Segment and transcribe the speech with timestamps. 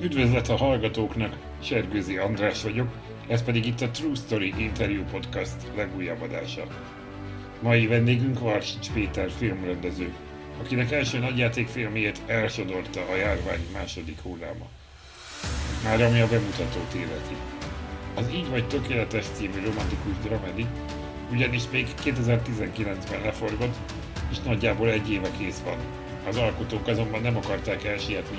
[0.00, 2.88] Üdvözlet a hallgatóknak, Sergőzi András vagyok,
[3.28, 6.62] ez pedig itt a True Story Interview Podcast legújabb adása.
[7.60, 10.14] Mai vendégünk Varsics Péter filmrendező,
[10.60, 14.66] akinek első nagyjátékfilmjét elsodorta a járvány második hulláma.
[15.84, 17.34] Már ami a bemutatót életi.
[18.14, 20.66] Az Így vagy tökéletes című romantikus dramedi
[21.32, 23.74] ugyanis még 2019-ben leforgott,
[24.30, 25.78] és nagyjából egy éve kész van.
[26.28, 28.38] Az alkotók azonban nem akarták elsietni,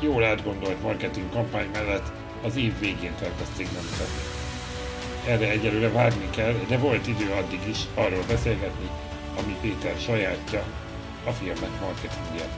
[0.00, 2.12] jól átgondolt marketing kampány mellett
[2.44, 4.22] az év végén tervezték bemutatni.
[5.26, 8.88] Erre egyelőre várni kell, de volt idő addig is arról beszélgetni,
[9.38, 10.62] ami Péter sajátja,
[11.24, 12.48] a filmek marketingje.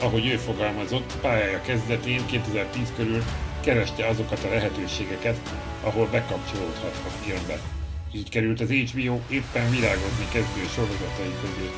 [0.00, 3.22] Ahogy ő fogalmazott, pályája kezdetén 2010 körül
[3.60, 5.38] kereste azokat a lehetőségeket,
[5.82, 7.58] ahol bekapcsolódhat a filmbe.
[8.12, 11.70] Így került az HBO éppen virágozni kezdő sorozatai közé.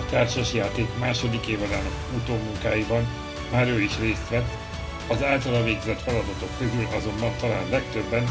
[0.00, 3.06] A társasjáték második évadának utómunkáiban
[3.50, 4.50] már ő is részt vett,
[5.06, 8.24] az általa végzett feladatok közül azonban talán legtöbben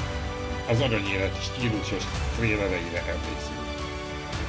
[0.70, 2.04] az aranyélet stílusos
[2.36, 3.66] trélereire emlékszünk.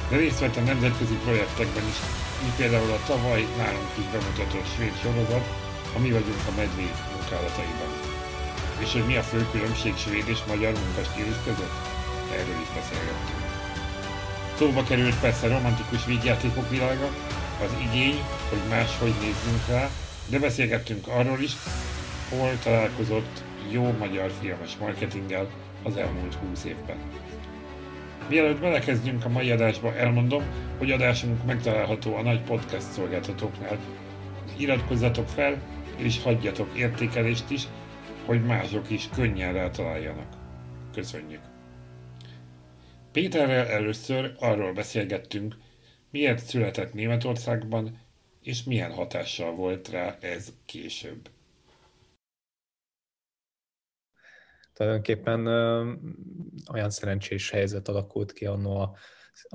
[0.09, 1.99] De részt vett a nemzetközi projektekben is,
[2.41, 5.45] mint például a tavaly nálunk is bemutatott svéd sorozat,
[5.95, 7.91] a vagyunk a medvék munkálataiban.
[8.83, 11.77] És hogy mi a fő különbség svéd és magyar munkastílus között?
[12.39, 13.43] Erről is beszélgettünk.
[14.57, 17.09] Szóba került persze romantikus vígjátékok világa,
[17.63, 19.89] az igény, hogy máshogy nézzünk rá,
[20.29, 21.51] de beszélgettünk arról is,
[22.29, 25.49] hol találkozott jó magyar filmes marketinggel
[25.83, 26.97] az elmúlt 20 évben.
[28.29, 30.43] Mielőtt belekezdjünk a mai adásba, elmondom,
[30.77, 33.79] hogy adásunk megtalálható a nagy podcast szolgáltatóknál.
[34.57, 35.61] Iratkozzatok fel,
[35.97, 37.67] és hagyjatok értékelést is,
[38.25, 40.27] hogy mások is könnyen rátaláljanak.
[40.93, 41.41] Köszönjük!
[43.11, 45.55] Péterrel először arról beszélgettünk,
[46.11, 47.97] miért született Németországban,
[48.49, 51.29] és milyen hatással volt rá ez később.
[54.73, 55.93] Tulajdonképpen ö,
[56.71, 58.95] olyan szerencsés helyzet alakult ki annó a,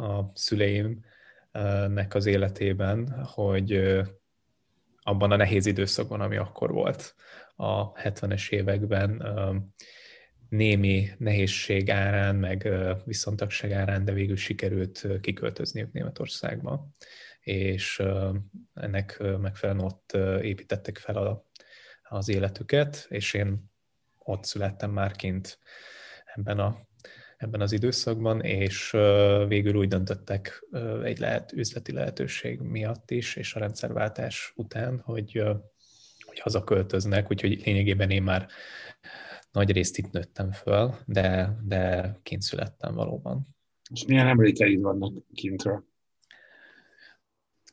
[0.03, 4.03] a szüleimnek az életében, hogy ö,
[5.03, 7.15] abban a nehéz időszakban, ami akkor volt
[7.57, 9.57] a 70-es években, ö,
[10.49, 12.69] némi nehézség árán, meg
[13.05, 16.89] viszontagság árán, de végül sikerült kiköltözniük Németországba
[17.45, 18.03] és
[18.75, 20.13] ennek megfelelően ott
[20.43, 21.45] építettek fel a,
[22.03, 23.71] az életüket, és én
[24.19, 25.59] ott születtem már kint
[26.35, 26.87] ebben, a,
[27.37, 28.91] ebben az időszakban, és
[29.49, 30.65] végül úgy döntöttek
[31.03, 35.43] egy lehet, üzleti lehetőség miatt is, és a rendszerváltás után, hogy,
[36.21, 38.47] hogy hazaköltöznek, úgyhogy lényegében én már
[39.53, 43.47] nagy részt itt nőttem föl, de, de kint születtem valóban.
[43.91, 45.85] És milyen emlékeid vannak kintről?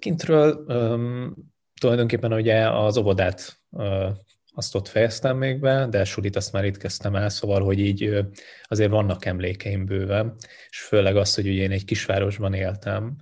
[0.01, 1.35] Kintről um,
[1.81, 4.09] tulajdonképpen ugye az óvodát uh,
[4.53, 8.25] azt ott fejeztem még be, de sulit azt már itt kezdtem el, szóval, hogy így
[8.63, 10.35] azért vannak emlékeim bőven,
[10.69, 13.16] és főleg az, hogy ugye én egy kisvárosban éltem,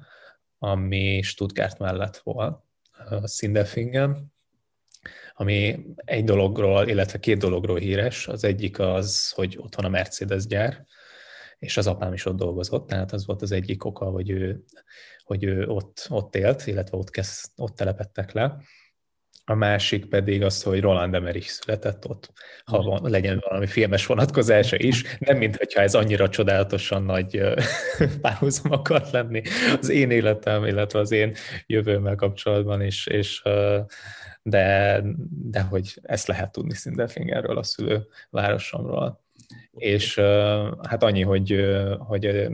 [0.57, 2.59] ami Stuttgart mellett volt,
[3.25, 4.33] Sindelfingen,
[5.33, 8.27] ami egy dologról, illetve két dologról híres.
[8.27, 10.85] Az egyik az, hogy ott van a Mercedes gyár,
[11.59, 14.63] és az apám is ott dolgozott, tehát az volt az egyik oka, hogy ő,
[15.23, 18.57] hogy ő ott, ott élt, illetve ott, kezd, ott telepettek le.
[19.45, 22.31] A másik pedig az, hogy Roland Emmerich született ott,
[22.65, 27.41] ha van, legyen valami filmes vonatkozása is, nem mintha ez annyira csodálatosan nagy
[28.21, 29.41] párhuzam akart lenni
[29.79, 33.41] az én életem, illetve az én jövőmmel kapcsolatban is, és
[34.41, 39.27] de, de hogy ezt lehet tudni Sindelfingerről, a szülő városomról.
[39.71, 40.15] És
[40.87, 41.65] hát annyi, hogy,
[41.97, 42.47] hogy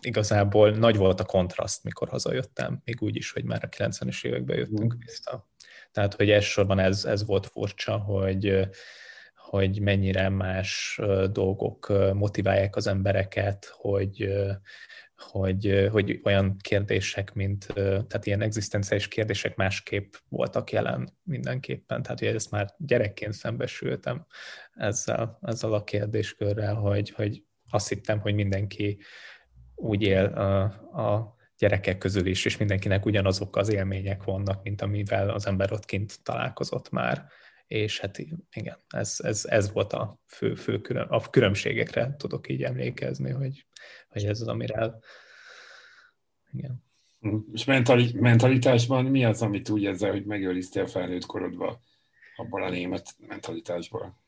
[0.00, 4.56] igazából nagy volt a kontraszt, mikor hazajöttem, még úgy is, hogy már a 90-es években
[4.56, 4.98] jöttünk mm.
[4.98, 5.48] vissza.
[5.92, 8.68] Tehát, hogy elsősorban ez, ez volt furcsa, hogy,
[9.36, 11.00] hogy mennyire más
[11.32, 14.28] dolgok motiválják az embereket, hogy,
[15.16, 22.02] hogy, hogy olyan kérdések, mint, tehát ilyen egzisztenciális kérdések másképp voltak jelen mindenképpen.
[22.02, 24.26] Tehát, hogy ezt már gyerekként szembesültem
[24.74, 28.98] ezzel, ezzel a kérdéskörrel, hogy, hogy azt hittem, hogy mindenki
[29.74, 30.62] úgy él a,
[31.02, 35.84] a gyerekek közül is, és mindenkinek ugyanazok az élmények vannak, mint amivel az ember ott
[35.84, 37.26] kint találkozott már.
[37.66, 38.18] És hát
[38.50, 43.66] igen, ez, ez, ez volt a fő, fő külön, a különbségekre tudok így emlékezni, hogy,
[44.08, 44.94] hogy ez az, amire
[46.52, 46.82] igen.
[47.52, 51.78] És mentali, mentalitásban mi az, amit úgy ezzel, hogy megőriztél felnőtt korodban
[52.36, 54.22] abból a német mentalitásból?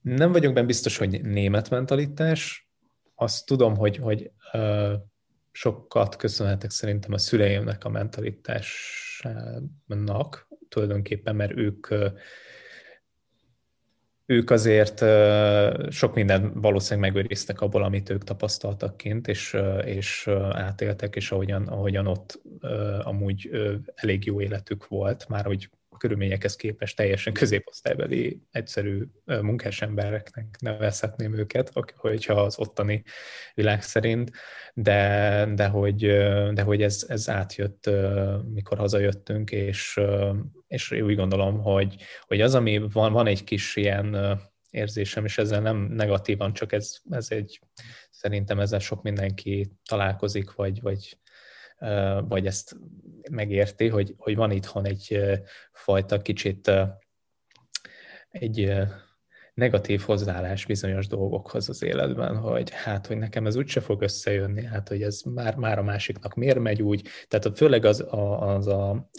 [0.00, 2.70] Nem vagyok benne biztos, hogy német mentalitás.
[3.14, 4.92] Azt tudom, hogy, hogy uh,
[5.52, 11.88] sokat köszönhetek szerintem a szüleimnek a mentalitásának tulajdonképpen, mert ők
[14.26, 15.04] ők azért
[15.90, 22.06] sok mindent valószínűleg megőriztek abból, amit ők tapasztaltak kint, és, és átéltek, és ahogyan, ahogyan
[22.06, 22.40] ott
[23.02, 23.50] amúgy
[23.94, 31.34] elég jó életük volt, már hogy a körülményekhez képest teljesen középosztálybeli egyszerű munkás embereknek nevezhetném
[31.34, 33.02] őket, hogyha az ottani
[33.54, 34.30] világ szerint,
[34.74, 36.06] de, de, hogy,
[36.52, 37.90] de hogy ez, ez átjött,
[38.52, 40.00] mikor hazajöttünk, és,
[40.66, 44.38] és úgy gondolom, hogy, hogy az, ami van, van egy kis ilyen
[44.70, 47.60] érzésem, és ezzel nem negatívan, csak ez, ez egy,
[48.10, 51.18] szerintem ezzel sok mindenki találkozik, vagy, vagy
[52.28, 52.76] vagy ezt
[53.30, 55.20] megérti, hogy, hogy van itthon egy
[55.72, 56.70] fajta kicsit
[58.28, 58.86] egy
[59.56, 64.88] negatív hozzáállás bizonyos dolgokhoz az életben, hogy hát, hogy nekem ez úgyse fog összejönni, hát,
[64.88, 69.10] hogy ez már, már a másiknak miért megy úgy, tehát főleg az a, az a,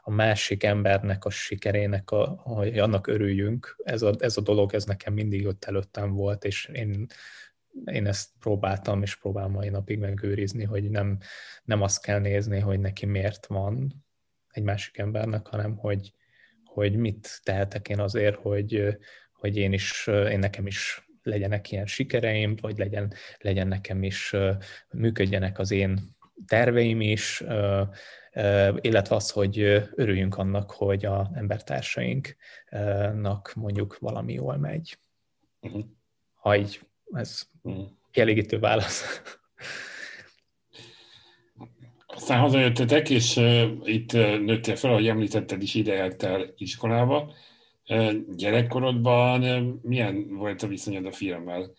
[0.00, 4.84] a másik embernek a sikerének, a, hogy annak örüljünk, ez a, ez a dolog, ez
[4.84, 7.06] nekem mindig ott előttem volt, és én
[7.84, 11.18] én ezt próbáltam, és próbálom mai napig megőrizni, hogy nem,
[11.64, 14.04] nem azt kell nézni, hogy neki miért van
[14.50, 16.12] egy másik embernek, hanem hogy,
[16.64, 18.98] hogy mit tehetek én azért, hogy,
[19.32, 24.34] hogy én is, én nekem is legyenek ilyen sikereim, vagy legyen, legyen nekem is,
[24.90, 27.44] működjenek az én terveim is,
[28.80, 29.58] illetve az, hogy
[29.94, 34.98] örüljünk annak, hogy a embertársainknak mondjuk valami jól megy.
[35.60, 35.84] Uh-huh.
[36.34, 36.80] Ha így
[37.12, 37.48] ez
[38.10, 39.22] kielégítő válasz.
[42.06, 47.32] Aztán hazajöttetek, és uh, itt uh, nőttél fel, ahogy említetted is, ide el iskolába.
[47.88, 51.72] Uh, gyerekkorodban uh, milyen volt a viszonyod a filmmel?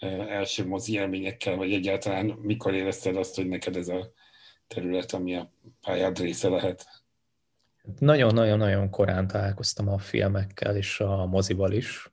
[0.00, 4.12] Uh, első mozi élményekkel, vagy egyáltalán mikor érezted azt, hogy neked ez a
[4.66, 6.86] terület, ami a pályád része lehet?
[7.98, 12.10] Nagyon-nagyon-nagyon korán találkoztam a filmekkel és a mozival is.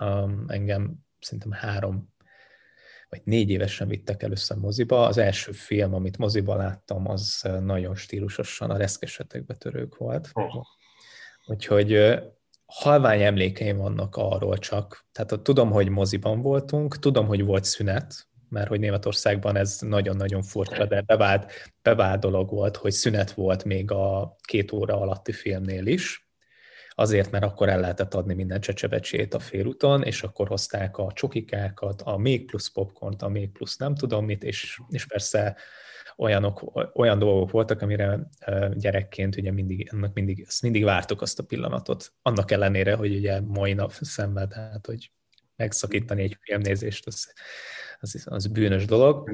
[0.00, 2.14] Um, engem szerintem három
[3.08, 5.06] vagy négy évesen vittek először moziba.
[5.06, 10.30] Az első film, amit moziba láttam, az nagyon stílusosan a reszkesetekbe törők volt.
[10.32, 10.64] Oh.
[11.46, 12.18] Úgyhogy
[12.66, 15.06] halvány emlékeim vannak arról csak.
[15.12, 20.86] Tehát tudom, hogy moziban voltunk, tudom, hogy volt szünet, mert hogy Németországban ez nagyon-nagyon furcsa,
[20.86, 21.52] de bevált,
[21.82, 26.25] bevált dolog volt, hogy szünet volt még a két óra alatti filmnél is,
[26.98, 32.02] azért, mert akkor el lehetett adni minden csecsebecsét a félúton, és akkor hozták a csokikákat,
[32.02, 35.56] a még plusz popcornt, a még plusz nem tudom mit, és, és persze
[36.16, 38.28] olyanok, olyan dolgok voltak, amire
[38.74, 42.12] gyerekként ugye mindig, ennek mindig, ezt mindig vártuk azt a pillanatot.
[42.22, 45.10] Annak ellenére, hogy ugye mai nap szemben, tehát hogy
[45.56, 47.32] megszakítani egy filmnézést, az,
[48.00, 49.28] az, az bűnös dolog.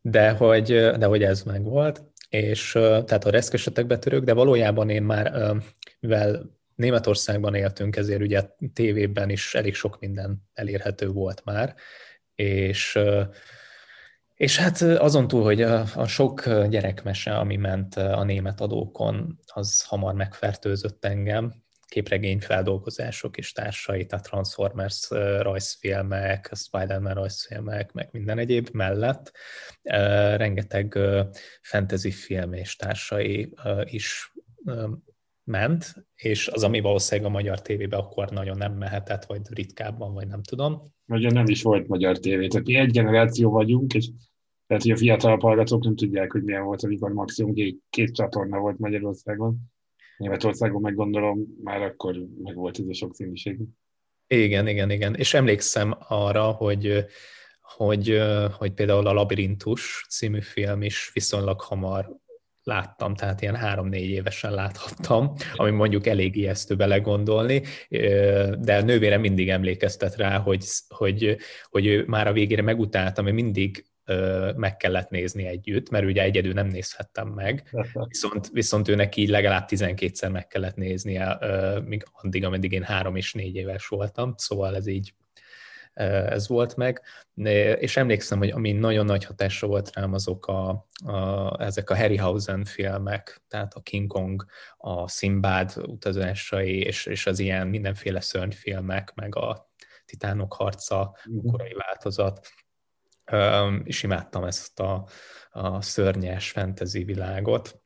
[0.00, 5.02] De hogy, de hogy ez meg volt és tehát a reszkesetek betörők, de valójában én
[5.02, 5.52] már,
[6.00, 8.42] mivel Németországban éltünk, ezért ugye
[8.72, 11.74] tévében is elég sok minden elérhető volt már,
[12.34, 12.98] és
[14.34, 19.82] és hát azon túl, hogy a, a sok gyerekmese, ami ment a német adókon, az
[19.82, 21.54] hamar megfertőzött engem,
[21.90, 25.10] képregényfeldolgozások és társai, tehát Transformers
[25.40, 29.32] rajzfilmek, Spider-Man rajzfilmek, meg minden egyéb mellett
[30.36, 30.98] rengeteg
[31.62, 34.32] fantasy film és társai is
[35.44, 40.26] ment, és az, ami valószínűleg a magyar tévébe akkor nagyon nem mehetett, vagy ritkábban, vagy
[40.26, 40.82] nem tudom.
[41.06, 44.08] Ugye nem is volt magyar tévé, tehát mi egy generáció vagyunk, és
[44.66, 48.58] tehát, hogy a fiatal hallgatók nem tudják, hogy milyen volt, amikor maximum két, két csatorna
[48.58, 49.58] volt Magyarországon.
[50.20, 53.58] Németországon meg gondolom már akkor meg volt ez a sokszínűség.
[54.26, 55.14] Igen, igen, igen.
[55.14, 57.04] És emlékszem arra, hogy,
[57.60, 58.20] hogy,
[58.58, 62.18] hogy például a Labirintus című film is viszonylag hamar
[62.62, 67.62] láttam, tehát ilyen három-négy évesen láthattam, ami mondjuk elég ijesztő belegondolni,
[68.58, 73.36] de a nővére mindig emlékeztet rá, hogy, hogy, hogy ő már a végére megutáltam, mert
[73.36, 73.89] mindig
[74.56, 77.70] meg kellett nézni együtt, mert ugye egyedül nem nézhettem meg,
[78.08, 81.38] viszont, viszont őnek így legalább 12-szer meg kellett néznie,
[81.84, 85.14] még addig, ameddig én három és négy éves voltam, szóval ez így
[85.94, 87.02] ez volt meg,
[87.78, 92.64] és emlékszem, hogy ami nagyon nagy hatásra volt rám, azok a, a, ezek a Harryhausen
[92.64, 94.44] filmek, tehát a King Kong,
[94.76, 99.70] a Simbad utazásai, és, és az ilyen mindenféle szörnyfilmek, meg a
[100.04, 101.50] Titánok harca, mhm.
[101.50, 102.48] korai változat,
[103.84, 105.06] és imádtam ezt a,
[105.50, 107.80] a szörnyes fantasy világot,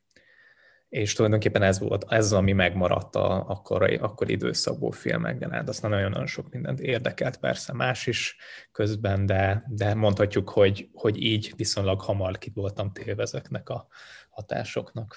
[0.94, 6.26] és tulajdonképpen ez volt, ez ami megmaradt a akkori, akkori időszakból filmekben, hát aztán nagyon-nagyon
[6.26, 8.36] sok mindent érdekelt, persze más is
[8.72, 13.86] közben, de, de mondhatjuk, hogy, hogy így viszonylag hamar ki voltam téve ezeknek a
[14.30, 15.16] hatásoknak.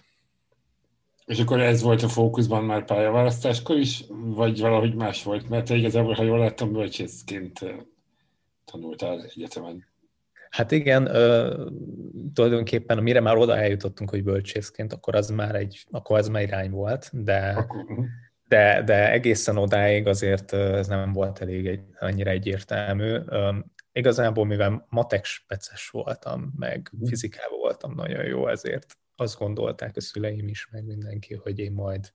[1.26, 5.50] És akkor ez volt a fókuszban már pályaválasztáskor is, vagy valahogy más volt?
[5.50, 7.60] Mert te igazából, ha jól láttam, bölcsészként
[8.66, 9.88] tanultál egyetemen.
[10.58, 11.66] Hát igen, ö,
[12.34, 16.70] tulajdonképpen mire már oda eljutottunk, hogy bölcsészként, akkor az már egy, akkor az már irány
[16.70, 17.86] volt, de, akkor,
[18.48, 23.18] de, de egészen odáig azért ez nem volt elég egy, annyira egyértelmű.
[23.26, 23.56] Ö,
[23.92, 27.10] igazából, mivel matek speces voltam, meg uh-huh.
[27.10, 32.14] fizikában voltam nagyon jó, ezért azt gondolták a szüleim is, meg mindenki, hogy én majd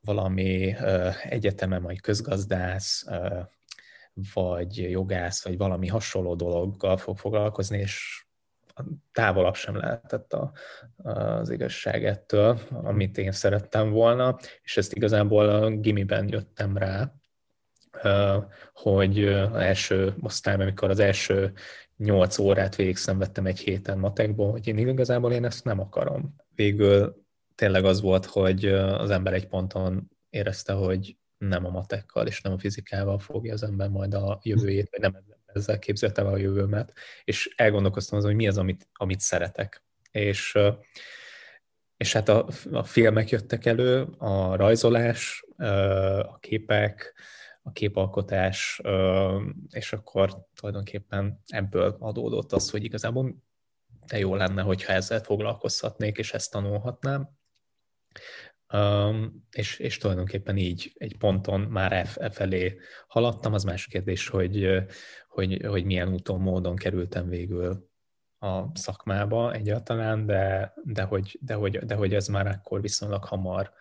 [0.00, 3.40] valami ö, egyetemen, majd közgazdász, ö,
[4.34, 8.24] vagy jogász, vagy valami hasonló dologgal fog foglalkozni, és
[9.12, 10.52] távolabb sem lehetett a,
[10.96, 17.12] az igazság ettől, amit én szerettem volna, és ezt igazából a gimiben jöttem rá,
[18.72, 21.52] hogy az első osztályban, amikor az első
[21.96, 26.34] nyolc órát végig szenvedtem egy héten matekból, hogy én igazából én ezt nem akarom.
[26.54, 31.16] Végül tényleg az volt, hogy az ember egy ponton érezte, hogy
[31.48, 35.24] nem a matekkal és nem a fizikával fogja az ember majd a jövőjét, vagy nem
[35.46, 36.92] ezzel képzelte a jövőmet,
[37.24, 39.84] és elgondolkoztam azon, hogy mi az, amit, amit szeretek.
[40.10, 40.58] És,
[41.96, 45.44] és hát a, a filmek jöttek elő, a rajzolás,
[46.22, 47.14] a képek,
[47.62, 48.80] a képalkotás,
[49.70, 53.34] és akkor tulajdonképpen ebből adódott az, hogy igazából
[54.06, 57.28] de jó lenne, hogyha ezzel foglalkozhatnék, és ezt tanulhatnám.
[58.72, 63.52] Um, és, és tulajdonképpen így egy ponton már e, e felé haladtam.
[63.52, 64.82] Az más kérdés, hogy,
[65.28, 67.90] hogy, hogy milyen úton, módon kerültem végül
[68.38, 73.72] a szakmába egyáltalán, de, de, hogy, de, hogy, de hogy ez már akkor viszonylag hamar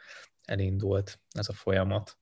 [0.46, 2.18] elindult ez a folyamat.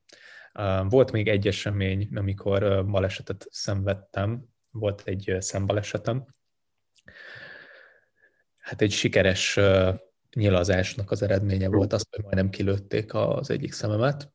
[0.89, 6.25] Volt még egy esemény, amikor balesetet szenvedtem, volt egy szembalesetem.
[8.57, 9.59] Hát egy sikeres
[10.36, 14.33] nyilazásnak az eredménye volt az, hogy majdnem kilőtték az egyik szememet,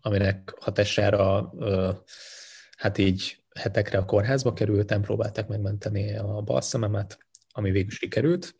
[0.00, 1.52] aminek hatására
[2.76, 7.18] hát így hetekre a kórházba kerültem, próbálták megmenteni a bal szememet,
[7.52, 8.54] ami végül sikerült,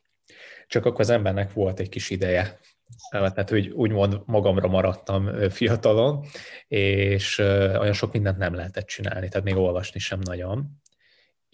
[0.66, 2.60] csak akkor az embernek volt egy kis ideje,
[3.10, 6.24] tehát hogy úgymond magamra maradtam fiatalon,
[6.68, 10.81] és olyan sok mindent nem lehetett csinálni, tehát még olvasni sem nagyon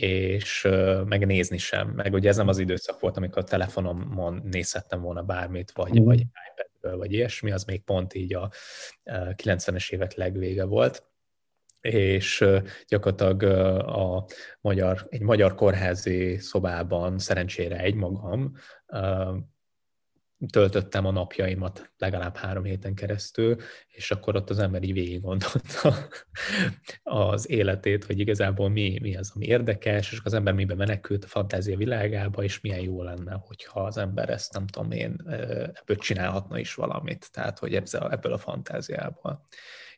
[0.02, 0.68] és
[1.04, 1.88] megnézni sem.
[1.88, 6.04] Meg ugye ez nem az időszak volt, amikor a telefonomon nézhettem volna bármit, vagy, mm.
[6.04, 8.50] vagy iPad-ről, vagy ilyesmi, az még pont így a
[9.04, 11.06] 90-es évek legvége volt
[11.80, 12.44] és
[12.88, 13.42] gyakorlatilag
[13.86, 14.26] a
[14.60, 18.52] magyar, egy magyar kórházi szobában szerencsére egymagam
[20.50, 23.56] töltöttem a napjaimat legalább három héten keresztül,
[23.88, 25.94] és akkor ott az ember így végig gondolta
[27.02, 31.28] az életét, hogy igazából mi, mi az, ami érdekes, és az ember miben menekült a
[31.28, 35.16] fantázia világába, és milyen jó lenne, hogyha az ember ezt, nem tudom én,
[35.74, 39.44] ebből csinálhatna is valamit, tehát hogy ebből a fantáziából.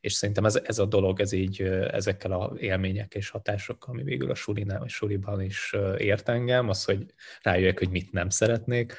[0.01, 4.31] És szerintem ez, ez a dolog, ez így ezekkel a élményekkel és hatásokkal, ami végül
[4.31, 8.95] a surinál, vagy suriban is ért engem, az, hogy rájöjjek, hogy mit nem szeretnék,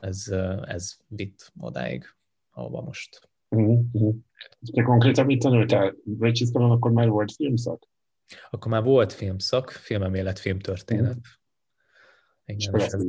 [0.00, 0.26] ez,
[0.64, 2.04] ez vitt odáig,
[2.50, 3.28] ahova most.
[3.48, 4.14] Uh-huh.
[4.72, 5.94] Te konkrétan mit tanultál?
[6.04, 7.88] Vegycsiszkolon akkor már volt filmszak?
[8.50, 11.04] Akkor már volt filmszak, filmemélet, filmtörténet.
[11.04, 11.22] Uh-huh.
[12.44, 12.74] Igen.
[12.74, 13.04] És ez...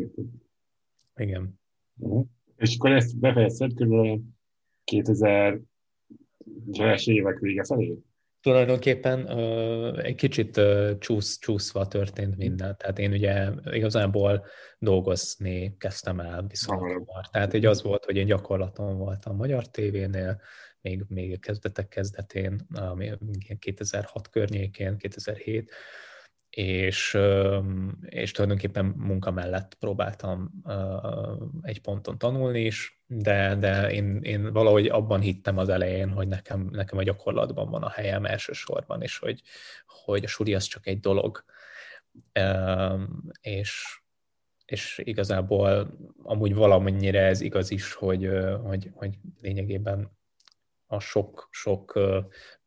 [1.16, 1.60] Igen.
[1.98, 2.26] Uh-huh.
[2.58, 4.22] És akkor ezt befejezted kb.
[4.84, 5.62] 2000
[6.72, 7.98] es évek vége felé?
[8.46, 12.78] Tulajdonképpen uh, egy kicsit uh, csúsz, csúszva történt minden.
[12.78, 14.46] Tehát én ugye igazából
[14.80, 17.28] dolgozni kezdtem el viszonylag hamar.
[17.32, 20.42] Tehát egy az volt, hogy én gyakorlaton voltam Magyar tévénél,
[20.82, 22.68] még, még a kezdetek kezdetén,
[23.60, 25.72] 2006 környékén, 2007,
[26.56, 27.18] és,
[28.06, 30.52] és tulajdonképpen munka mellett próbáltam
[31.62, 36.70] egy ponton tanulni is, de, de én, én valahogy abban hittem az elején, hogy nekem,
[36.72, 39.42] nekem a gyakorlatban van a helyem elsősorban, és hogy,
[39.86, 41.44] hogy a suri az csak egy dolog.
[43.42, 44.02] És,
[44.66, 48.30] és igazából amúgy valamennyire ez igaz is, hogy,
[48.64, 50.18] hogy, hogy lényegében
[50.88, 52.00] a sok-sok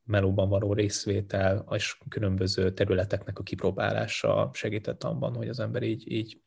[0.09, 6.41] melóban való részvétel és különböző területeknek a kipróbálása segített abban, hogy az ember így, így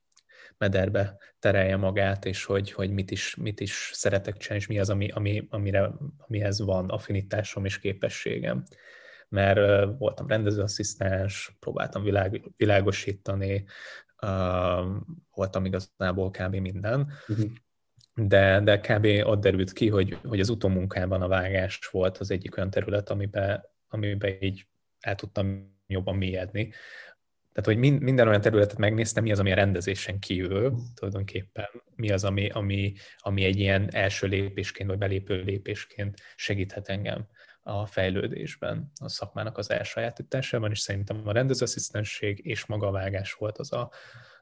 [0.58, 4.90] mederbe terelje magát, és hogy, hogy mit, is, mit is szeretek csinálni, és mi az,
[4.90, 8.64] ami, ami, amire, amihez van affinitásom és képességem.
[9.30, 9.60] Mert
[9.98, 13.66] voltam rendezőasszisztens, próbáltam világ, világosítani,
[14.22, 14.86] uh,
[15.34, 16.56] voltam igazából kb.
[16.56, 17.52] minden, uh-huh.
[18.14, 19.28] De, de kb.
[19.28, 23.64] ott derült ki, hogy, hogy az utómunkában a vágás volt az egyik olyan terület, amiben,
[23.88, 24.68] amiben így
[25.00, 26.74] el tudtam jobban mélyedni,
[27.54, 31.66] tehát, hogy minden olyan területet megnéztem, mi az, ami a rendezésen kívül tulajdonképpen,
[31.96, 37.28] mi az, ami, ami, ami egy ilyen első lépésként, vagy belépő lépésként segíthet engem
[37.62, 43.58] a fejlődésben, a szakmának az elsajátításában, és szerintem a rendezőasszisztentség és maga a vágás volt
[43.58, 43.92] az a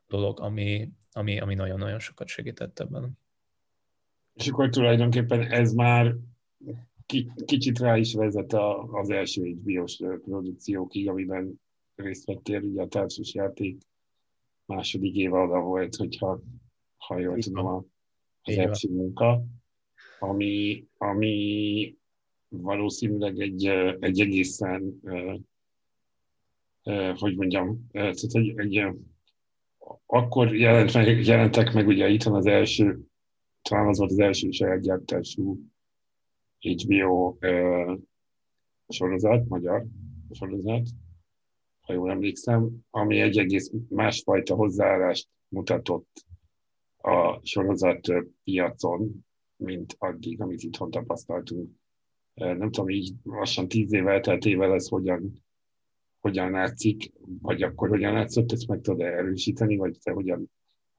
[0.07, 3.17] dolog, ami, ami, ami nagyon-nagyon sokat segített ebben.
[4.39, 6.15] És akkor tulajdonképpen ez már
[7.45, 8.53] kicsit rá is vezet
[8.91, 11.61] az első HBO-s produkciókig, amiben
[11.95, 13.77] részt vettél, ugye a társasjáték
[14.65, 16.41] második évad volt, hogyha
[16.97, 17.85] ha jól tudom,
[18.41, 19.43] az első munka,
[20.19, 21.95] ami, ami
[22.47, 23.65] valószínűleg egy,
[23.99, 24.99] egy egészen,
[27.15, 28.85] hogy mondjam, tehát egy, egy,
[30.05, 33.08] akkor jelent meg, jelentek meg ugye itthon az első,
[33.61, 35.59] talán az volt az első saját gyártású
[36.59, 37.37] HBO
[38.87, 39.85] sorozat, magyar
[40.31, 40.87] sorozat,
[41.81, 46.25] ha jól emlékszem, ami egy egész másfajta hozzáállást mutatott
[46.97, 48.07] a sorozat
[48.43, 49.25] piacon,
[49.55, 51.69] mint addig, amit itthon tapasztaltunk.
[52.33, 55.43] Nem tudom, így lassan tíz év elteltével ez hogyan,
[56.19, 57.11] hogyan látszik,
[57.41, 60.51] vagy akkor hogyan látszott, ezt meg tudod erősíteni, vagy te hogyan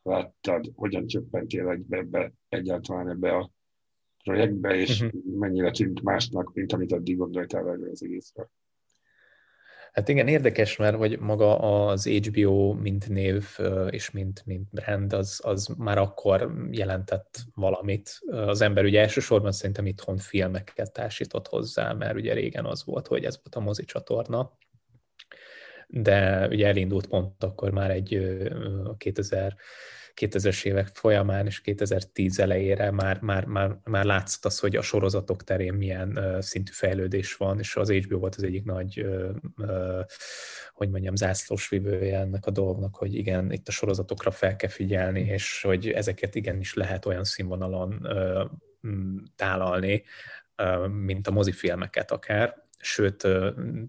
[0.03, 3.51] láttad, hogyan csöppentél ebbe, ebbe, egyáltalán ebbe a
[4.25, 5.39] projektbe, és uh-huh.
[5.39, 8.51] mennyire tűnt másnak, mint amit addig gondoltál erről az egészről.
[9.93, 13.45] Hát igen, érdekes, mert hogy maga az HBO, mint név
[13.91, 18.19] és mint, mint brand, az, az már akkor jelentett valamit.
[18.31, 23.25] Az ember ugye elsősorban szerintem itthon filmeket társított hozzá, mert ugye régen az volt, hogy
[23.25, 24.53] ez volt a mozi csatorna,
[25.91, 28.39] de ugye elindult pont akkor már egy
[28.97, 29.57] 2000
[30.21, 35.45] 2000-es évek folyamán és 2010 elejére már, már, már, már látszott az, hogy a sorozatok
[35.45, 39.07] terén milyen szintű fejlődés van, és az HBO volt az egyik nagy,
[40.73, 45.21] hogy mondjam, zászlós vívője ennek a dolgnak, hogy igen, itt a sorozatokra fel kell figyelni,
[45.21, 48.09] és hogy ezeket igenis lehet olyan színvonalon
[49.37, 50.03] tálalni,
[50.89, 53.29] mint a mozifilmeket akár, sőt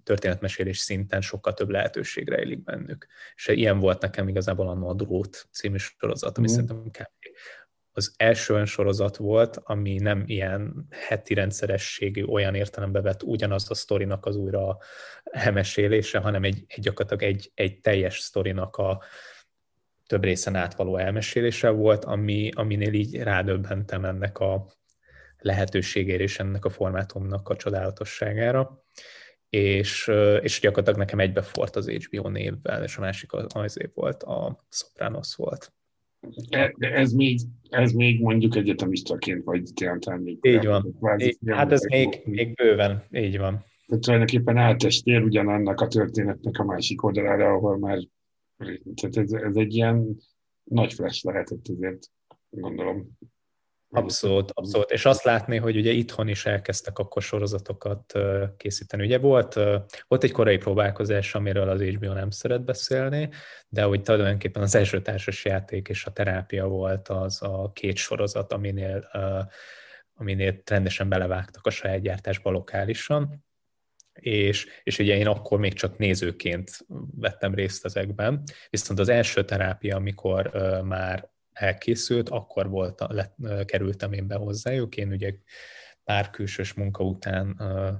[0.03, 3.07] történetmesélés szinten sokkal több lehetőségre élik bennük.
[3.35, 6.53] És ilyen volt nekem igazából a a Drót című sorozat, ami mm.
[6.53, 7.25] szerintem kb.
[7.91, 13.73] az első olyan sorozat volt, ami nem ilyen heti rendszerességű, olyan értelembe vett ugyanaz a
[13.73, 14.77] sztorinak az újra
[15.23, 19.03] elmesélése, hanem egy, egy gyakorlatilag egy, egy teljes sztorinak a
[20.07, 24.79] több részen átvaló elmesélése volt, ami, aminél így rádöbbentem ennek a
[25.41, 28.83] lehetőségére és ennek a formátumnak a csodálatosságára,
[29.49, 34.65] és, és gyakorlatilag nekem egybefort az HBO névvel, és a másik az év volt, a
[34.69, 35.73] Sopranos volt.
[36.49, 40.39] De ez még, ez még mondjuk egyetemistaként, vagy tényleg még...
[40.41, 40.95] Így van.
[41.17, 43.65] Így, hát ez még, még bőven, így van.
[43.85, 47.99] Tehát tulajdonképpen átestél ugyanannak a történetnek a másik oldalára, ahol már
[48.95, 50.17] tehát ez, ez egy ilyen
[50.63, 52.07] nagy flash lehetett azért,
[52.49, 53.17] gondolom.
[53.93, 54.91] Abszolút, abszolút.
[54.91, 58.13] És azt látni, hogy ugye itthon is elkezdtek akkor sorozatokat
[58.57, 59.03] készíteni.
[59.03, 59.53] Ugye volt,
[60.07, 63.29] volt egy korai próbálkozás, amiről az HBO nem szeret beszélni,
[63.69, 68.53] de hogy tulajdonképpen az első társas játék és a terápia volt az a két sorozat,
[68.53, 69.09] aminél,
[70.13, 73.45] aminél rendesen belevágtak a saját gyártásba lokálisan.
[74.13, 79.95] És, és ugye én akkor még csak nézőként vettem részt ezekben, viszont az első terápia,
[79.95, 83.35] amikor uh, már elkészült, akkor volt, le,
[83.65, 84.97] kerültem én be hozzájuk.
[84.97, 85.33] Én ugye
[86.03, 87.97] pár külsős munka után uh,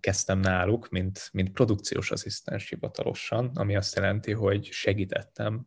[0.00, 5.66] kezdtem náluk, mint, mint produkciós asszisztens hivatalosan, ami azt jelenti, hogy segítettem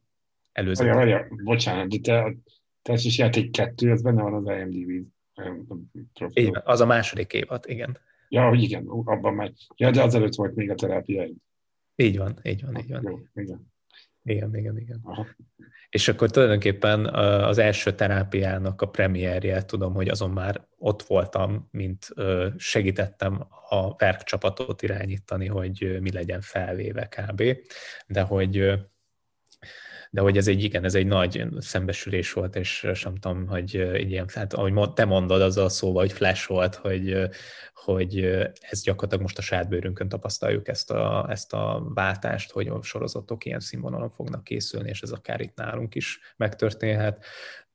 [0.52, 0.96] előzetesen.
[0.96, 2.34] Várja, várja, bocsánat, de te a
[2.82, 5.08] társas játék kettő, ez benne van az IMDb
[6.34, 7.98] Igen, az a második évad, igen.
[8.30, 9.52] Ja, hogy igen, abban már.
[9.76, 11.28] Ja, de azelőtt volt még a terápia.
[11.96, 13.02] Így van, így van, így van.
[13.04, 13.71] Jó, igen.
[14.24, 15.00] Igen, igen, igen.
[15.04, 15.28] Aha.
[15.90, 17.06] És akkor tulajdonképpen
[17.44, 22.08] az első terápiának a premierje, tudom, hogy azon már ott voltam, mint
[22.58, 27.44] segítettem a verkcsapatot irányítani, hogy mi legyen felvéve kb.
[28.08, 28.80] De hogy
[30.14, 34.12] de hogy ez egy, igen, ez egy nagy szembesülés volt, és sem tudom, hogy egy
[34.12, 37.30] ilyen, hát ahogy te mondod, az a szóval, hogy flash volt, hogy,
[37.74, 38.24] hogy
[38.60, 43.46] ez gyakorlatilag most a saját bőrünkön tapasztaljuk ezt a, ezt a váltást, hogy a sorozatok
[43.46, 47.26] ilyen színvonalon fognak készülni, és ez akár itt nálunk is megtörténhet.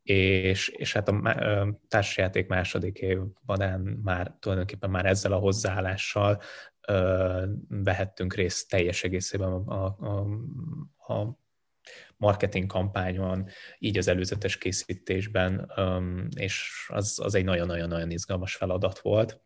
[0.03, 6.41] És, és hát a társasjáték második évadán már tulajdonképpen már ezzel a hozzáállással
[6.89, 9.97] ö, vehettünk részt teljes egészében a, a,
[10.99, 11.45] a, a
[12.17, 13.49] marketing kampányon,
[13.79, 15.73] így az előzetes készítésben,
[16.37, 19.41] és az, az egy nagyon-nagyon-nagyon izgalmas feladat volt.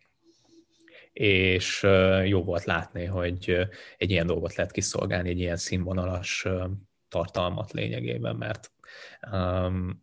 [1.12, 1.86] és
[2.24, 6.46] jó volt látni, hogy egy ilyen dolgot lehet kiszolgálni, egy ilyen színvonalas
[7.08, 8.72] tartalmat lényegében, mert
[9.32, 10.02] um,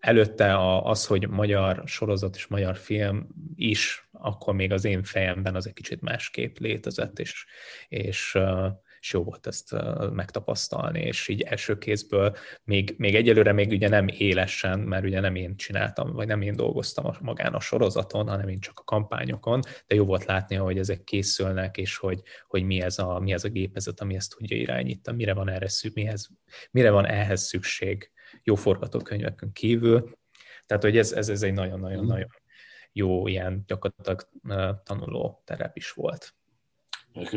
[0.00, 5.66] előtte az, hogy magyar sorozat és magyar film is, akkor még az én fejemben az
[5.66, 7.46] egy kicsit másképp létezett, és,
[7.88, 8.38] és
[9.06, 9.74] és jó volt ezt
[10.12, 15.34] megtapasztalni, és így első kézből még, még egyelőre még ugye nem élesen, mert ugye nem
[15.34, 19.94] én csináltam, vagy nem én dolgoztam magán a sorozaton, hanem én csak a kampányokon, de
[19.94, 23.48] jó volt látni, hogy ezek készülnek, és hogy, hogy mi, ez a, mi ez a
[23.48, 26.28] gépezet, ami ezt tudja irányítani, mire van erre szükség, mihez,
[26.70, 28.10] mire van ehhez szükség
[28.42, 30.18] jó forgatókönyvekön kívül.
[30.66, 32.30] Tehát, hogy ez, ez, ez egy nagyon-nagyon-nagyon
[32.92, 34.28] jó ilyen gyakorlatilag
[34.84, 36.35] tanuló terep is volt.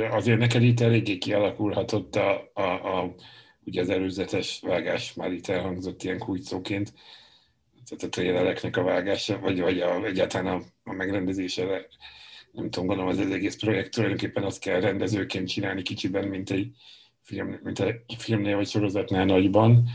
[0.10, 3.16] Azért neked itt eléggé kialakulhatott a, a, a
[3.66, 6.94] ugye az előzetes vágás már itt elhangzott ilyen kulcsszóként,
[7.86, 11.88] tehát a trailereknek a vágása, vagy, vagy a, egyáltalán a, a megrendezése,
[12.52, 16.72] nem tudom, gondolom az, az egész projekt tulajdonképpen azt kell rendezőként csinálni kicsiben, mint egy,
[17.22, 19.90] film, mint egy filmnél vagy sorozatnál nagyban,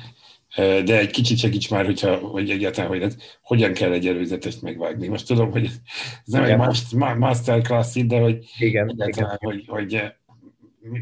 [0.56, 5.08] de egy kicsit segíts már, hogyha, hogy egyáltalán, hogy ez, hogyan kell egy előzetest megvágni.
[5.08, 5.80] Most tudom, hogy ez
[6.24, 6.60] nem igen.
[6.60, 9.36] egy masterclass de hogy igen, igen.
[9.38, 10.02] hogy, hogy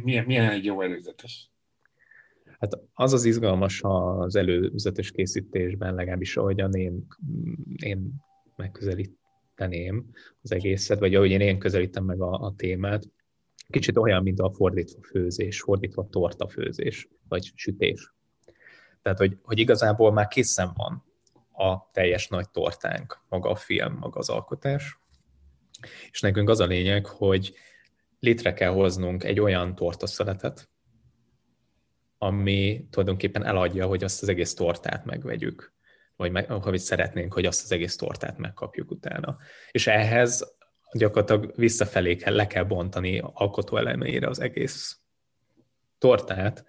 [0.02, 1.50] milyen, milyen egy jó előzetes.
[2.58, 7.06] Hát az az izgalmas az előzetes készítésben, legalábbis ahogyan én,
[7.84, 8.14] én
[8.56, 10.10] megközelíteném
[10.42, 13.08] az egészet, vagy ahogy én, én közelítem meg a, a témát,
[13.68, 18.12] kicsit olyan, mint a fordítva főzés, fordítva torta főzés, vagy sütés
[19.02, 21.04] tehát, hogy, hogy igazából már készen van
[21.52, 24.98] a teljes nagy tortánk, maga a film, maga az alkotás.
[26.10, 27.54] És nekünk az a lényeg, hogy
[28.18, 30.70] létre kell hoznunk egy olyan tortaszeletet,
[32.18, 35.74] ami tulajdonképpen eladja, hogy azt az egész tortát megvegyük,
[36.16, 39.36] vagy meg, hogy szeretnénk, hogy azt az egész tortát megkapjuk utána.
[39.70, 40.56] És ehhez
[40.92, 45.00] gyakorlatilag visszafelé kell, le kell bontani alkotó elemeire az egész
[45.98, 46.64] tortát,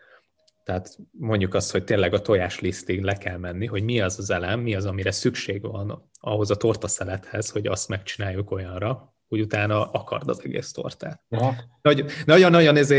[0.63, 4.30] tehát mondjuk azt, hogy tényleg a tojás lisztig le kell menni, hogy mi az az
[4.30, 9.91] elem, mi az, amire szükség van ahhoz a tortaszelethez, hogy azt megcsináljuk olyanra, hogy utána
[9.91, 11.23] akard az egész tortát.
[12.26, 12.91] Nagyon-nagyon ez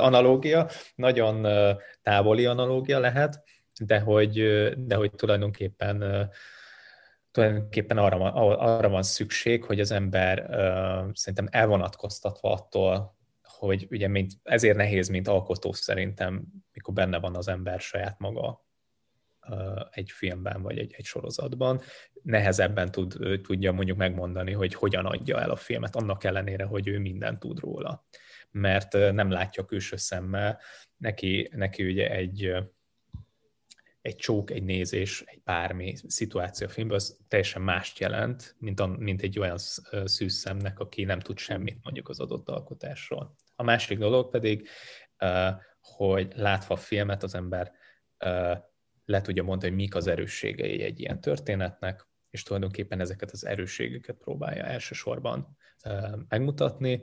[0.00, 1.46] analógia, nagyon
[2.02, 3.42] távoli analógia lehet,
[3.80, 4.42] de hogy,
[4.76, 6.28] de hogy tulajdonképpen
[7.30, 10.46] tulajdonképpen arra arra van szükség, hogy az ember
[11.12, 13.17] szerintem elvonatkoztatva attól,
[13.58, 18.66] hogy ugye mint, ezért nehéz, mint alkotó szerintem, mikor benne van az ember saját maga
[19.90, 21.80] egy filmben vagy egy, egy sorozatban,
[22.22, 26.98] nehezebben tud, tudja mondjuk megmondani, hogy hogyan adja el a filmet, annak ellenére, hogy ő
[26.98, 28.06] mindent tud róla.
[28.50, 30.60] Mert nem látja külső szemmel,
[30.96, 32.52] neki, neki ugye egy,
[34.00, 38.86] egy csók, egy nézés, egy bármi szituáció a filmben, az teljesen mást jelent, mint, a,
[38.86, 39.58] mint egy olyan
[40.04, 43.36] szűz szemnek, aki nem tud semmit mondjuk az adott alkotásról.
[43.60, 44.68] A másik dolog pedig,
[45.80, 47.72] hogy látva a filmet az ember
[49.04, 54.16] le tudja mondani, hogy mik az erősségei egy ilyen történetnek, és tulajdonképpen ezeket az erősségeket
[54.16, 55.56] próbálja elsősorban
[56.28, 57.02] megmutatni,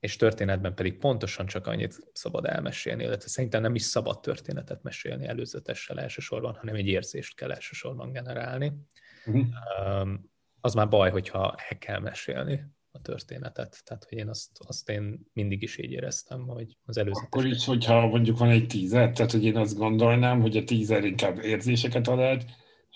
[0.00, 5.26] és történetben pedig pontosan csak annyit szabad elmesélni, illetve szerintem nem is szabad történetet mesélni
[5.26, 8.72] előzetessel elsősorban, hanem egy érzést kell elsősorban generálni.
[9.26, 9.46] Uh-huh.
[10.60, 13.82] Az már baj, hogyha el kell mesélni a történetet.
[13.84, 17.26] Tehát, hogy én azt, azt én mindig is így éreztem, hogy az előzetes...
[17.26, 21.04] Akkor is, hogyha mondjuk van egy tízer, tehát hogy én azt gondolnám, hogy a tízer
[21.04, 22.44] inkább érzéseket ad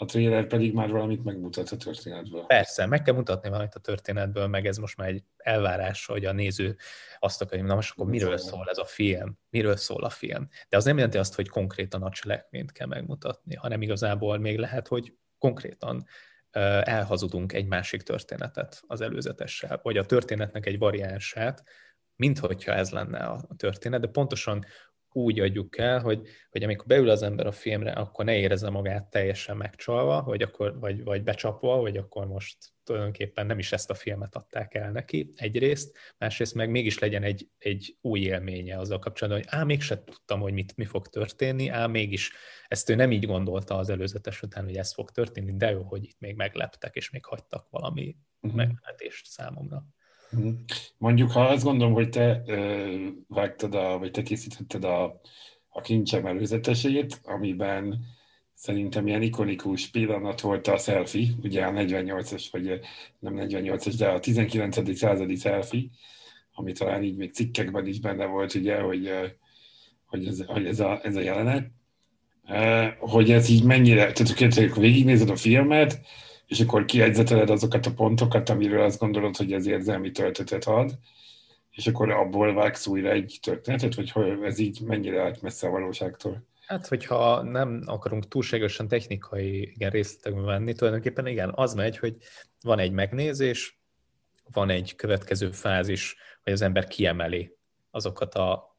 [0.01, 2.47] a trailer pedig már valamit megmutat a történetből.
[2.47, 6.33] Persze, meg kell mutatni valamit a történetből, meg ez most már egy elvárás, hogy a
[6.33, 6.77] néző
[7.19, 10.49] azt akarja, na most akkor miről szól ez a film, miről szól a film.
[10.69, 14.89] De az nem jelenti azt, hogy konkrétan a cselekményt kell megmutatni, hanem igazából még lehet,
[14.89, 16.07] hogy konkrétan
[16.83, 21.63] elhazudunk egy másik történetet az előzetessel, vagy a történetnek egy variánsát,
[22.17, 24.65] mint hogyha ez lenne a történet, de pontosan
[25.12, 29.11] úgy adjuk el, hogy, hogy amikor beül az ember a filmre, akkor ne érezze magát
[29.11, 33.94] teljesen megcsalva, vagy, akkor, vagy, vagy becsapva, vagy akkor most tulajdonképpen nem is ezt a
[33.94, 39.42] filmet adták el neki egyrészt, másrészt meg mégis legyen egy, egy új élménye azzal kapcsolatban,
[39.42, 42.33] hogy á, mégse tudtam, hogy mit, mi fog történni, á, mégis
[42.68, 46.05] ezt ő nem így gondolta az előzetes után, hogy ez fog történni, de jó, hogy
[46.05, 48.59] itt még megleptek, és még hagytak valami uh-huh.
[48.59, 49.85] meglepetést számomra.
[50.99, 55.21] Mondjuk, ha azt gondolom, hogy te ö, vágtad, a, vagy te készítetted a,
[55.69, 58.05] a kincsem előzetesét, amiben
[58.55, 62.81] szerintem ilyen ikonikus pillanat volt a selfie, ugye a 48-as, vagy
[63.19, 64.97] nem 48-as, de a 19.
[64.97, 65.88] századi selfie,
[66.53, 69.11] ami talán így még cikkekben is benne volt, ugye, hogy,
[70.07, 71.71] hogy, ez, hogy ez, a, ez a jelenet.
[72.99, 76.01] Hogy ez így mennyire, tehát hogy végignézed a filmet,
[76.51, 80.99] és akkor kiegyzeteled azokat a pontokat, amiről azt gondolod, hogy ez érzelmi töltetet ad,
[81.71, 86.47] és akkor abból vágsz újra egy történetet, vagy ez így mennyire állt messze a valóságtól?
[86.67, 92.17] Hát, hogyha nem akarunk túlságosan technikai igen, részletekbe menni, tulajdonképpen igen, az megy, hogy
[92.61, 93.81] van egy megnézés,
[94.53, 97.57] van egy következő fázis, hogy az ember kiemeli
[97.91, 98.69] azokat a